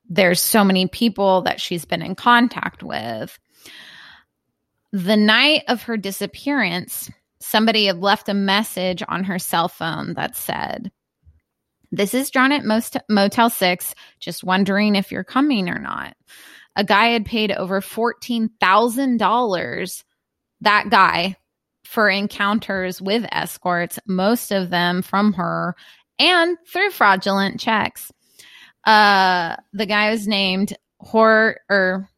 [0.09, 3.37] there's so many people that she's been in contact with.
[4.91, 10.35] The night of her disappearance, somebody had left a message on her cell phone that
[10.35, 10.91] said,
[11.91, 16.15] This is John at Most- Motel 6, just wondering if you're coming or not.
[16.75, 20.03] A guy had paid over $14,000,
[20.61, 21.35] that guy,
[21.83, 25.75] for encounters with escorts, most of them from her
[26.19, 28.11] and through fraudulent checks.
[28.85, 32.09] Uh, the guy was named Hor or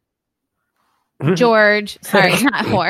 [1.34, 1.98] George.
[2.02, 2.88] Sorry, not Hor.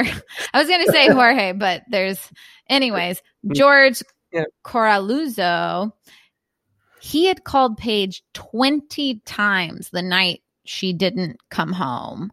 [0.52, 2.20] I was going to say Jorge, but there's,
[2.68, 3.22] anyways,
[3.54, 4.02] George
[4.32, 4.44] Yeah.
[4.64, 5.92] Coraluzzo.
[7.00, 12.30] He had called Paige 20 times the night she didn't come home,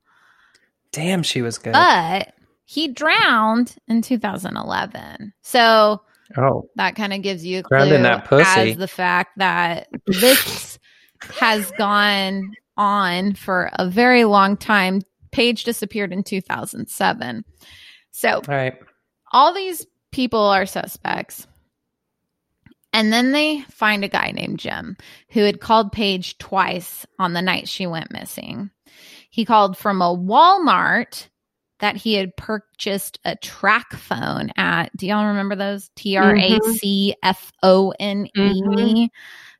[0.91, 1.71] Damn, she was good.
[1.73, 2.33] but
[2.65, 5.33] he drowned in 2011.
[5.43, 6.01] So
[6.35, 8.71] oh, that kind of gives you a clue in that pussy.
[8.71, 10.74] as the fact that this
[11.39, 15.01] has gone on for a very long time.
[15.31, 17.45] Paige disappeared in 2007.
[18.11, 18.75] So all right.
[19.31, 21.47] all these people are suspects.
[22.93, 24.95] And then they find a guy named Jim
[25.31, 28.69] who had called Paige twice on the night she went missing.
[29.29, 31.27] He called from a Walmart
[31.79, 34.95] that he had purchased a TracFone at.
[34.95, 35.91] Do y'all remember those?
[35.95, 38.31] T R A C F O N E.
[38.39, 38.69] Mm-hmm.
[38.69, 39.05] Mm-hmm.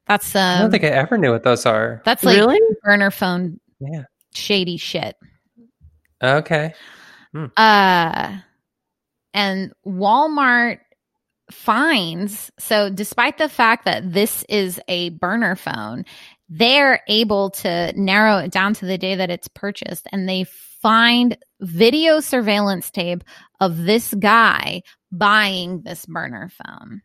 [0.08, 2.02] That's I um don't think I ever knew what those are.
[2.06, 2.60] that's like really?
[2.84, 4.04] burner phone Yeah.
[4.34, 5.16] shady shit.
[6.24, 6.74] Okay.
[7.58, 8.38] Uh
[9.34, 10.80] and Walmart
[11.52, 16.06] finds so despite the fact that this is a burner phone,
[16.50, 21.38] they're able to narrow it down to the day that it's purchased and they find
[21.62, 23.24] video surveillance tape
[23.60, 24.82] of this guy
[25.12, 27.02] buying this burner phone.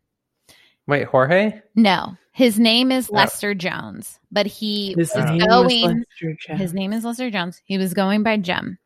[0.91, 1.61] Wait, Jorge?
[1.77, 3.19] No, his name is No.
[3.19, 6.05] Lester Jones, but he His was name going
[6.49, 7.63] his name is Lester Jones.
[7.65, 8.77] He was going by Jem.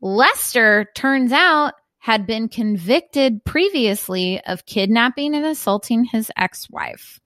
[0.00, 7.20] Lester turns out had been convicted previously of kidnapping and assaulting his ex-wife.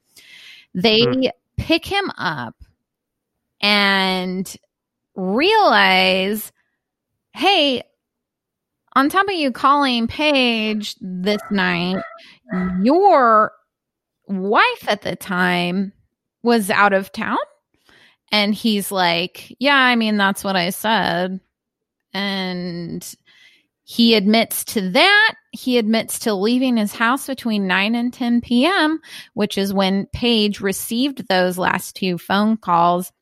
[0.74, 1.26] They Hmm.
[1.56, 2.56] pick him up
[3.60, 4.52] and
[5.14, 6.50] realize,
[7.34, 7.84] hey,
[8.94, 12.02] on top of you calling Paige this night,
[12.80, 13.52] your
[14.40, 15.92] wife at the time
[16.42, 17.38] was out of town.
[18.30, 21.40] And he's like, Yeah, I mean, that's what I said.
[22.14, 23.14] And
[23.84, 25.34] he admits to that.
[25.50, 29.00] He admits to leaving his house between 9 and 10 p.m.,
[29.34, 33.12] which is when Paige received those last two phone calls.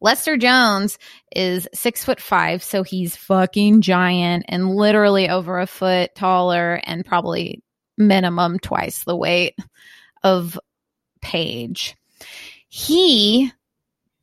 [0.00, 0.98] Lester Jones
[1.34, 7.04] is six foot five, so he's fucking giant and literally over a foot taller and
[7.04, 7.62] probably
[7.98, 9.56] minimum twice the weight
[10.22, 10.58] of
[11.20, 11.96] Paige.
[12.68, 13.52] He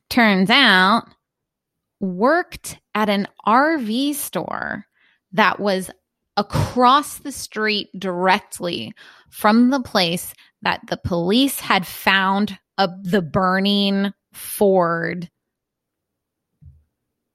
[0.08, 1.04] turns out
[2.00, 4.86] worked at an RV store
[5.32, 5.90] that was
[6.36, 8.94] across the street directly
[9.30, 15.30] from the place that the police had found a, the burning Ford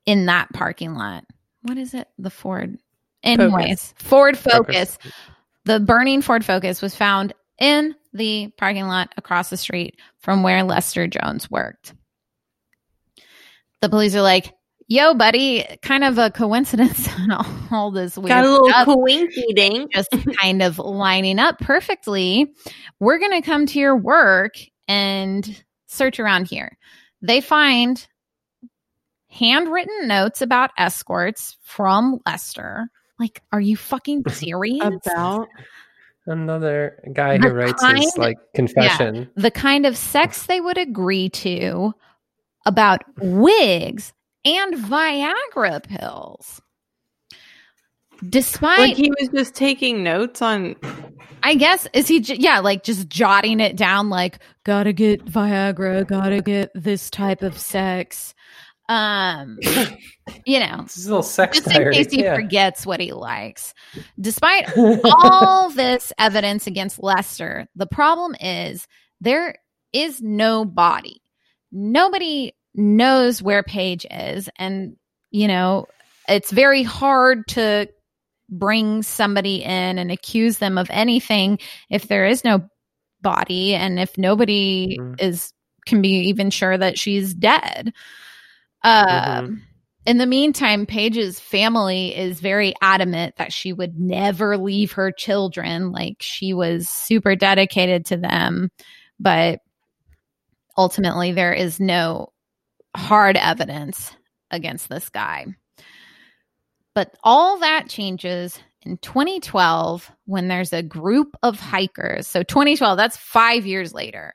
[0.06, 1.26] in that parking lot.
[1.64, 2.08] What is it?
[2.18, 2.78] The Ford.
[3.24, 4.98] Anyways, Ford Focus.
[5.66, 10.64] The burning Ford Focus was found in the parking lot across the street from where
[10.64, 11.94] Lester Jones worked.
[13.82, 14.54] The police are like,
[14.88, 17.34] yo, buddy, kind of a coincidence and
[17.72, 22.52] all, this weird Got a little stuff coinky just kind of lining up perfectly.
[23.00, 24.56] We're going to come to your work
[24.88, 26.78] and search around here.
[27.22, 28.06] They find
[29.30, 32.90] handwritten notes about escorts from Lester.
[33.22, 34.82] Like, are you fucking serious?
[34.84, 35.48] About
[36.28, 39.30] Another guy who The writes his like confession.
[39.36, 41.94] the kind of sex they would agree to
[42.66, 44.14] about wigs
[44.46, 46.62] and Viagra pills.
[48.28, 50.76] Despite like he was just taking notes on
[51.42, 52.20] I guess is he?
[52.20, 54.10] J- yeah, like just jotting it down.
[54.10, 56.06] Like, gotta get Viagra.
[56.08, 58.36] Gotta get this type of sex.
[58.90, 59.58] Um,
[60.46, 62.36] you know, It's his little sex just in case he yeah.
[62.36, 63.74] forgets what he likes.
[64.20, 64.72] Despite
[65.06, 68.88] all this evidence against Lester, the problem is
[69.22, 69.56] there
[69.94, 71.22] is no body.
[71.72, 74.96] Nobody knows where Paige is, and
[75.32, 75.88] you know
[76.28, 77.88] it's very hard to
[78.50, 81.58] bring somebody in and accuse them of anything
[81.90, 82.62] if there is no
[83.22, 85.22] body and if nobody Mhm.
[85.22, 85.54] is
[85.88, 87.94] can be even sure that she's dead.
[88.84, 89.62] Uh, Mhm.
[90.08, 95.92] In the meantime, Paige's family is very adamant that she would never leave her children.
[95.92, 98.72] Like she was super dedicated to them,
[99.20, 99.60] but
[100.78, 102.32] ultimately there is no
[102.96, 104.16] hard evidence
[104.52, 105.48] against this guy.
[106.94, 112.28] But all that changes in 2012 when there's a group of hikers.
[112.28, 114.34] So 2012, that's five years later.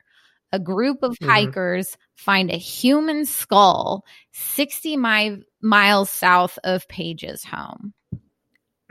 [0.51, 1.27] A group of Mhm.
[1.27, 7.93] hikers find a human skull 60 mi- miles south of Paige's home.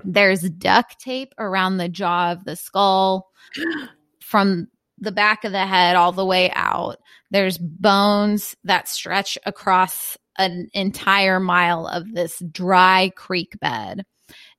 [0.04, 3.30] There's duct tape around the jaw of the skull
[4.20, 4.68] from
[4.98, 6.98] the back of the head all the way out.
[7.30, 14.04] There's bones that stretch across an entire mile of this dry creek bed.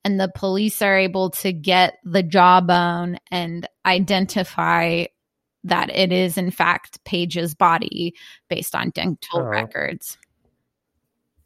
[0.03, 5.06] And the police are able to get the jawbone and identify
[5.68, 8.14] that it is, in fact, Paige's body
[8.49, 9.44] based on dental Oh.
[9.44, 10.18] records.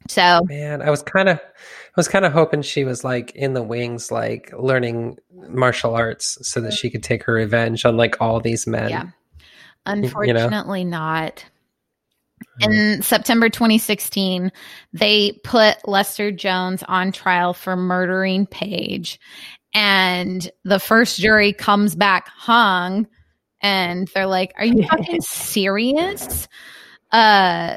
[0.08, 3.54] So, Man, I was kind of, I was kind of hoping she was like in
[3.54, 5.18] the wings, like learning
[5.48, 8.90] martial arts, so that she could take her revenge on like all these men.
[8.90, 9.02] yeah.
[9.04, 9.10] know?
[9.86, 11.44] Unfortunately, not.
[12.60, 13.04] In mm.
[13.04, 14.50] September 2016,
[14.92, 19.20] they put Lester Jones on trial for murdering Paige.
[19.74, 23.06] And the first jury comes back hung.
[23.62, 26.48] And they're like, Are you fucking serious?
[27.10, 27.76] Uh,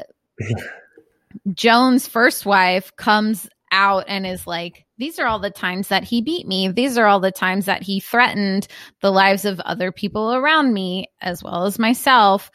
[1.52, 6.20] Jones' first wife comes out and is like, These are all the times that he
[6.20, 6.68] beat me.
[6.68, 8.66] These are all the times that he threatened
[9.00, 12.50] the lives of other people around me, as well as myself.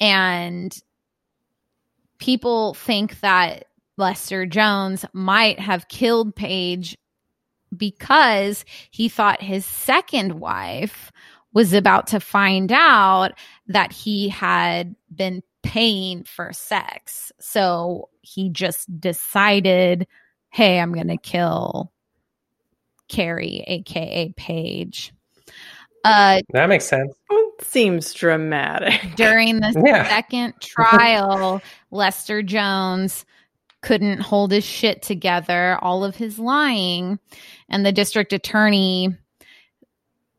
[0.00, 0.76] And
[2.18, 6.96] people think that Lester Jones might have killed Paige
[7.76, 11.10] because he thought his second wife
[11.56, 13.32] was about to find out
[13.66, 17.32] that he had been paying for sex.
[17.40, 20.06] So he just decided,
[20.50, 21.90] hey, I'm going to kill
[23.08, 25.14] Carrie, aka Paige.
[26.04, 27.14] Uh, That makes sense.
[27.62, 29.00] Seems dramatic.
[29.16, 30.06] during the Yeah.
[30.10, 33.24] second trial, Lester Jones
[33.80, 37.18] couldn't hold his shit together, all of his lying.
[37.70, 39.16] And the district attorney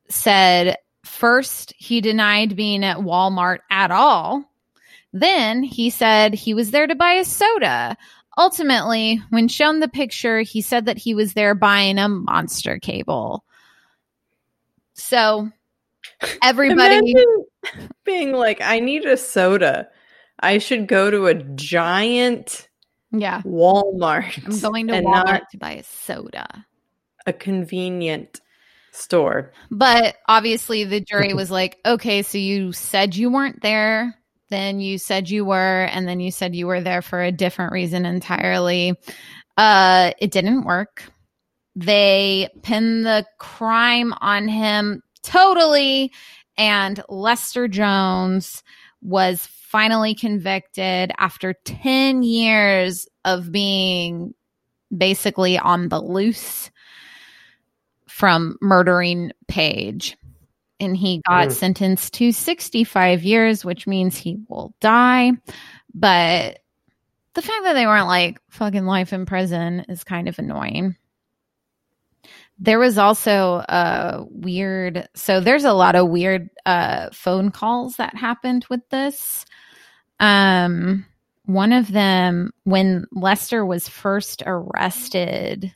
[0.10, 0.78] said
[1.08, 4.44] first he denied being at Walmart at all.
[5.14, 7.98] Then he said he was there to buy a soda.
[8.38, 13.44] Ultimately, when shown the picture, he said that he was there buying a monster cable.
[14.94, 15.50] So
[16.44, 17.46] everybody Imagine
[18.04, 19.88] being like, I need a soda.
[20.40, 22.68] I should go to a giant
[23.12, 23.42] yeah.
[23.42, 24.46] Walmart.
[24.46, 26.66] I'm going to Walmart to buy a soda.
[27.28, 28.40] a convenient
[28.98, 29.52] store.
[29.72, 34.16] But obviously, the jury was like, okay, so you said you weren't there,
[34.50, 37.72] then you said you were, and then you said you were there for a different
[37.72, 38.96] reason entirely.
[39.58, 41.04] Uh, it didn't work.
[41.76, 46.12] They pinned the crime on him totally,
[46.58, 48.64] and Lester Jones
[49.02, 54.34] was finally convicted after 10 years of being
[54.96, 56.72] basically on the loose
[58.18, 60.18] from murdering Paige.
[60.80, 61.52] And he got Mm.
[61.52, 65.34] sentenced to 65 years, which means he will die.
[65.94, 66.62] But
[67.36, 70.96] the fact that they weren't like fucking life in prison is kind of annoying.
[72.58, 78.16] There was also a weird, so there's a lot of weird uh, phone calls that
[78.16, 79.46] happened with this.
[80.20, 81.06] Um,
[81.46, 85.72] one of them, when Lester was first arrested,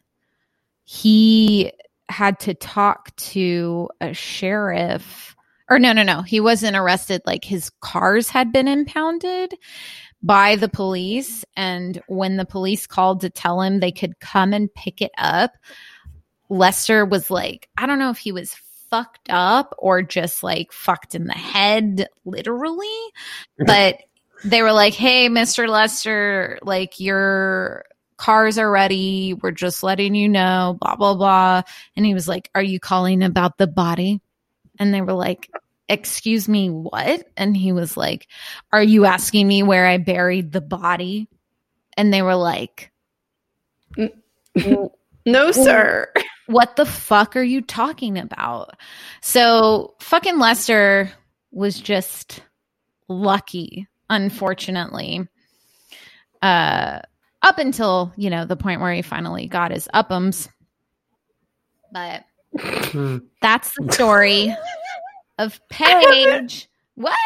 [0.86, 1.72] he
[2.12, 5.36] had to talk to a sheriff.
[5.70, 6.22] Or no no no.
[6.22, 7.22] He wasn't arrested.
[7.26, 9.56] Like his cars had been impounded
[10.22, 11.46] by the police.
[11.56, 15.52] And when the police called to tell him they could come and pick it up
[16.52, 18.54] lester was like i don't know if he was
[18.92, 22.88] fucked up or just like fucked in the head literally.
[23.66, 23.98] But
[24.44, 27.86] they were like hey mr lester like your
[28.22, 31.62] cars are ready we're just letting you know blah blah blah
[31.96, 34.22] and he was like are you calling about the body
[34.78, 35.50] and they were like
[35.90, 38.28] excuse me what and he was like
[38.72, 41.28] are you asking me where i buried the body
[41.98, 42.92] and they were like
[45.26, 46.12] No, sir.
[46.48, 48.76] what the fuck are you talking about?
[49.22, 51.12] So fucking Lester
[51.52, 52.42] was just
[53.08, 55.28] lucky, unfortunately.
[56.42, 57.02] Uh
[57.42, 60.48] up until, you know, the point where he finally got his uppums.
[61.92, 62.24] But
[62.60, 63.18] Hmm.
[63.42, 64.56] that's the story
[65.38, 66.68] of Paige.
[66.96, 67.18] what?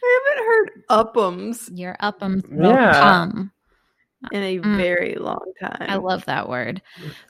[0.00, 3.00] I haven't heard Up'ems Your upums Yeah.
[3.00, 3.52] come.
[4.32, 4.76] in a Mm.
[4.76, 5.76] very long time.
[5.88, 6.82] I love that word.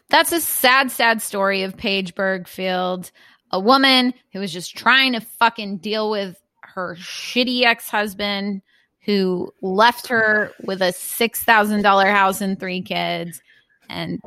[0.08, 3.10] That's a sad, sad story of Paige Birgfeld,
[3.50, 8.62] a woman who was just trying to fucking deal with her shitty ex husband
[9.09, 13.40] who left her with a $6,000 house and three kids,
[13.89, 14.20] and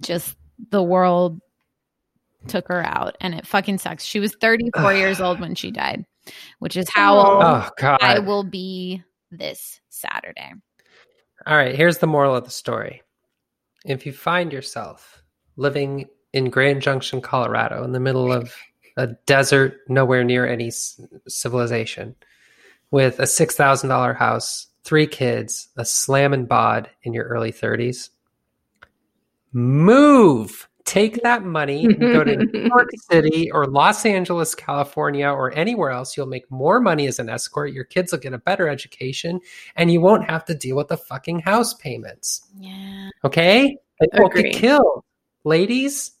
[0.00, 0.34] just
[0.72, 1.40] the world
[2.48, 3.16] took her out.
[3.20, 4.02] And it fucking sucks.
[4.02, 6.04] She was 34 years old when she died,
[6.58, 7.98] which is how oh, old Oh God!
[8.02, 9.00] I will be
[9.30, 10.54] this Saturday.
[11.46, 13.02] All right, here's the moral of the story.
[13.84, 15.22] If you find yourself
[15.54, 18.52] living in Grand Junction, Colorado, in the middle of
[18.96, 22.16] a desert, nowhere near any s- civilization,
[22.90, 28.10] with a $6,000 house, three kids, a slam and bod in your early 30s,
[29.52, 30.68] move.
[30.84, 35.90] Take that money and go to New York City or Los Angeles, California, or anywhere
[35.90, 36.16] else.
[36.16, 37.72] You'll make more money as an escort.
[37.72, 39.40] Your kids will get a better education
[39.74, 42.46] and you won't have to deal with the fucking house payments.
[42.56, 43.10] Yeah.
[43.24, 43.76] Okay?
[44.14, 44.52] Won't Agree.
[44.52, 45.02] get killed.
[45.42, 46.12] Ladies,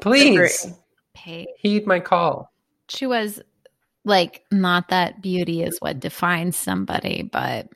[0.00, 1.46] please Agree.
[1.58, 2.50] Heed my call.
[2.88, 3.42] she was
[4.04, 7.68] like not that beauty is what defines somebody, but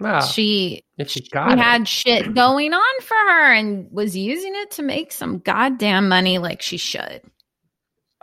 [0.00, 0.20] Wow.
[0.20, 1.58] she if she got it.
[1.58, 6.38] had shit going on for her and was using it to make some goddamn money
[6.38, 7.22] like she should.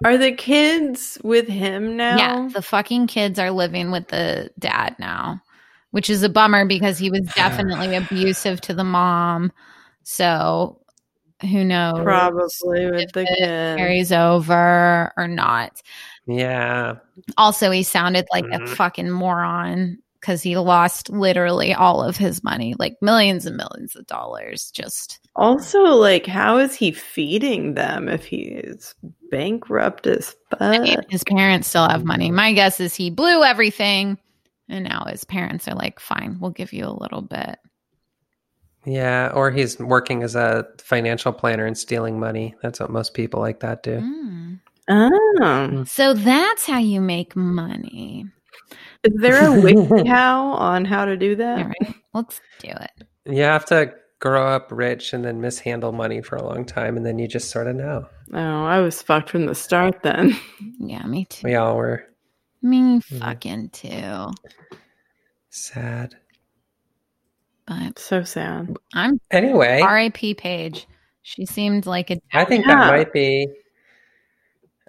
[0.04, 2.18] Are the kids with him now?
[2.18, 5.42] Yeah, the fucking kids are living with the dad now,
[5.92, 9.52] which is a bummer because he was definitely abusive to the mom.
[10.04, 10.82] So
[11.42, 12.04] who knows?
[12.04, 13.78] Probably with the it kids.
[13.78, 15.82] carries over or not.
[16.28, 16.96] Yeah.
[17.38, 18.70] Also, he sounded like a Mhm.
[18.70, 24.06] fucking moron because he lost literally all of his money, like millions and millions of
[24.06, 24.70] dollars.
[24.72, 28.94] Just Also, like, how is he feeding them if he's
[29.32, 32.30] bankrupt as I mean, his parents still have money.
[32.32, 34.18] My guess is he blew everything,
[34.70, 37.58] and now his parents are like, "Fine, we'll give you a little bit."
[38.86, 39.32] Yeah.
[39.34, 42.56] Or he's working as a financial planner and stealing money.
[42.62, 44.00] That's what most people like that do.
[44.02, 44.60] Mm.
[44.90, 48.26] Oh, So that's how you make money.
[49.04, 51.58] is there a wiki how on how to do that?
[51.60, 52.92] All right, let's do it.
[53.26, 57.06] You have to grow up rich and then mishandle money for a long time, and
[57.06, 58.06] then you just sort of know.
[58.34, 60.36] Oh, I was fucked from the start then.
[60.80, 61.48] Yeah, me too.
[61.48, 62.04] We all were
[62.62, 63.20] Me mm-hmm.
[63.20, 64.32] fucking too.
[65.50, 66.16] sad.
[67.68, 68.76] But So sad.
[68.94, 70.34] I'm Anyway, R.I.P.
[70.36, 70.88] Paige.
[71.22, 72.20] She seemed like a.
[72.34, 72.76] I think Yeah.
[72.76, 73.48] that might be.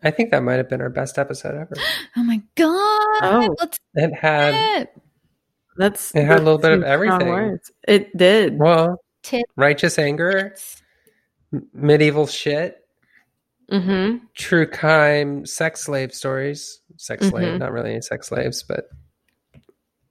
[0.02, 1.74] I think that might have been our best episode ever.
[2.16, 2.68] Oh my god!
[3.22, 3.56] Oh.
[3.60, 4.90] Let's It had it.
[5.76, 7.28] That's It had a little bit of everything.
[7.28, 7.70] words.
[7.88, 8.58] It did.
[8.58, 9.44] well, Tits.
[9.56, 10.54] righteous anger,
[11.52, 12.78] m- medieval shit,
[13.70, 14.18] Mm-hmm.
[14.34, 16.80] true crime, sex slave stories.
[16.98, 17.58] Sex slave, Mhm.
[17.60, 18.84] not really any sex slaves, but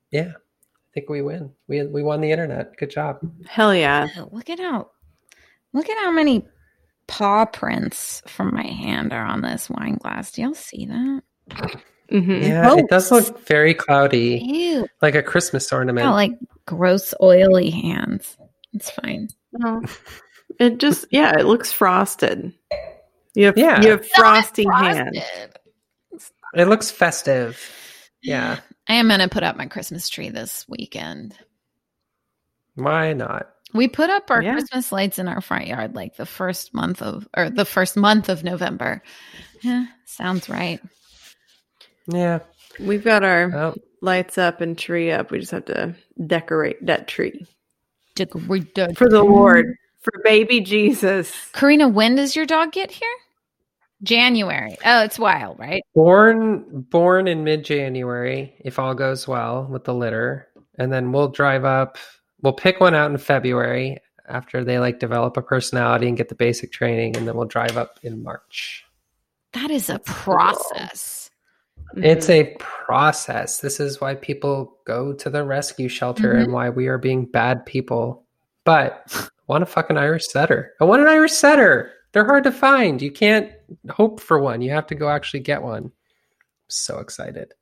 [0.09, 1.51] yeah, I think we win.
[1.67, 2.75] We we won the internet.
[2.77, 3.19] Good job.
[3.47, 4.07] Hell yeah.
[4.31, 4.89] Look at how
[5.73, 6.47] look at how many
[7.11, 10.31] paw prints from my hand are on this wine glass.
[10.31, 11.21] Do y'all see that?
[12.09, 12.31] Mm-hmm.
[12.43, 14.87] Yeah, it does look very cloudy, Ew.
[15.01, 16.05] like a Christmas ornament.
[16.05, 16.31] Got like
[16.65, 18.37] gross oily hands.
[18.73, 19.27] It's fine.
[19.51, 19.83] Well,
[20.59, 22.53] it just yeah, it looks frosted.
[23.35, 23.81] You have Yeah.
[23.81, 25.19] you have frosty Not hands.
[26.55, 27.59] It looks festive.
[28.21, 31.35] Yeah, I am gonna put up my Christmas tree this weekend.
[32.75, 33.49] why not?
[33.73, 34.53] We put up our Yeah.
[34.53, 38.29] Christmas lights in our front yard like the first month of or the first month
[38.29, 39.01] of November.
[39.61, 40.79] Yeah, sounds right.
[42.07, 42.39] Yeah.
[42.79, 45.31] We've got our Well, lights up and tree up.
[45.31, 45.95] We just have to
[46.25, 47.45] decorate that tree
[48.15, 48.97] Decorated.
[48.97, 51.33] for the Lord, for baby Jesus.
[51.53, 53.07] Karina, when does your dog get here?
[54.03, 54.75] January.
[54.83, 55.83] Oh, it's wild, right?
[55.93, 60.47] born born in mid January, if all goes well with the litter,
[60.79, 61.97] and then we'll drive up.
[62.41, 63.97] We'll pick one out in February
[64.27, 67.77] after they like develop a personality and get the basic training, and then we'll drive
[67.77, 68.85] up in March.
[69.53, 71.29] That is a process.
[71.97, 72.53] It's Mm-hmm.
[72.53, 73.57] a process.
[73.59, 76.43] This is why people go to the rescue shelter Mhm.
[76.43, 78.23] and why we are being bad people.
[78.63, 80.71] But I want a fucking Irish setter.
[80.79, 81.91] I want an Irish setter.
[82.13, 83.01] They're hard to find.
[83.01, 83.51] You can't
[83.89, 84.61] hope for one.
[84.61, 85.85] You have to go actually get one.
[85.85, 85.91] I'm
[86.69, 87.53] so excited.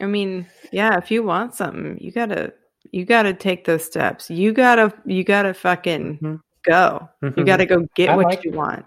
[0.00, 2.52] I mean, yeah, if you want something, you gotta
[2.94, 4.30] you gotta take those steps.
[4.30, 6.40] You gotta you gotta fucking Mhm.
[6.64, 7.08] go.
[7.22, 7.46] You Mhm.
[7.46, 8.56] gotta go get I what like you it.
[8.56, 8.86] want.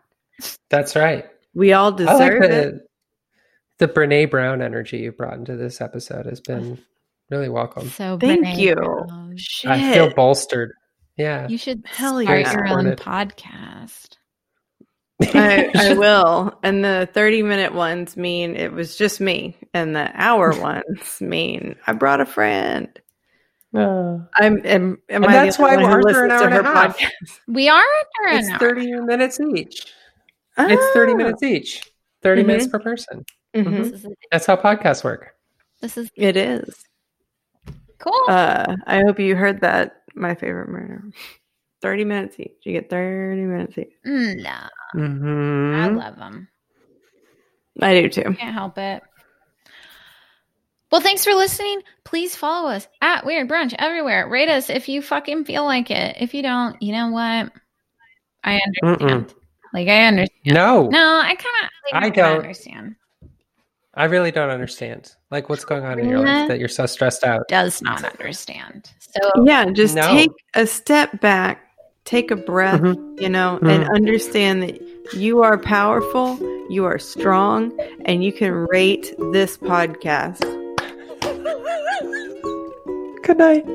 [0.70, 1.26] That's right.
[1.54, 2.74] We all I like deserve it.
[3.80, 6.78] the, the Brene Brown energy you brought into this episode has been
[7.30, 7.90] really welcome.
[7.90, 8.76] So Thank Brene you.
[8.76, 9.34] Brown.
[9.38, 9.72] Shit.
[9.72, 10.72] I feel bolstered.
[11.18, 11.48] Yeah.
[11.48, 12.52] You should Hell start yeah.
[12.54, 12.98] your own Supported.
[13.00, 14.10] podcast.
[15.34, 16.58] I, I will.
[16.64, 19.58] And the 30 minute ones mean it was just me.
[19.74, 22.88] And the hour ones mean I brought a friend.
[23.78, 26.46] Uh, I'm am, am And I that's why one who ours are an hour to
[26.46, 26.98] and a her half.
[26.98, 27.40] podcast?
[27.48, 28.60] We are under an it's hour.
[28.60, 29.86] 30 minutes each.
[30.60, 31.18] It's 30 Ah.
[31.18, 31.92] minutes each.
[32.24, 32.46] 30 Mhm.
[32.48, 33.24] minutes per person.
[33.56, 33.78] Mhm.
[33.92, 35.36] This is, That's how podcasts work.
[35.82, 36.84] this is It is.
[38.00, 38.24] cool.
[38.28, 40.02] Uh, I hope you heard that.
[40.16, 41.04] My favorite murder.
[41.84, 42.58] 30 minutes each.
[42.64, 43.94] You get 30 minutes each.
[44.04, 45.96] Mm, no, I Mm-hmm.
[45.98, 46.48] love them.
[47.80, 48.24] I do too.
[48.34, 49.04] Can't help it.
[50.92, 51.82] Well, thanks for listening.
[52.06, 54.28] Please follow us at Weird Brunch everywhere.
[54.30, 56.16] Rate us if you fucking feel like it.
[56.20, 57.52] If you don't, you know what?
[58.44, 59.34] I understand.
[59.74, 60.30] Like I understand.
[60.46, 61.70] No, No, I kind of.
[61.92, 62.38] Like, I kinda don't.
[62.40, 62.96] understand.
[63.96, 65.12] I really don't understand.
[65.32, 67.48] Like, what's going on in your life that you're so stressed out?
[67.50, 68.92] Does not understand.
[69.00, 70.08] So Yeah, just No.
[70.14, 71.68] take a step back,
[72.06, 73.20] take a breath, Mhm.
[73.20, 73.94] you know, and Mhm.
[73.94, 74.80] understand that
[75.14, 76.38] you are powerful,
[76.70, 80.46] you are strong, and you can rate this podcast.
[83.28, 83.66] Good night.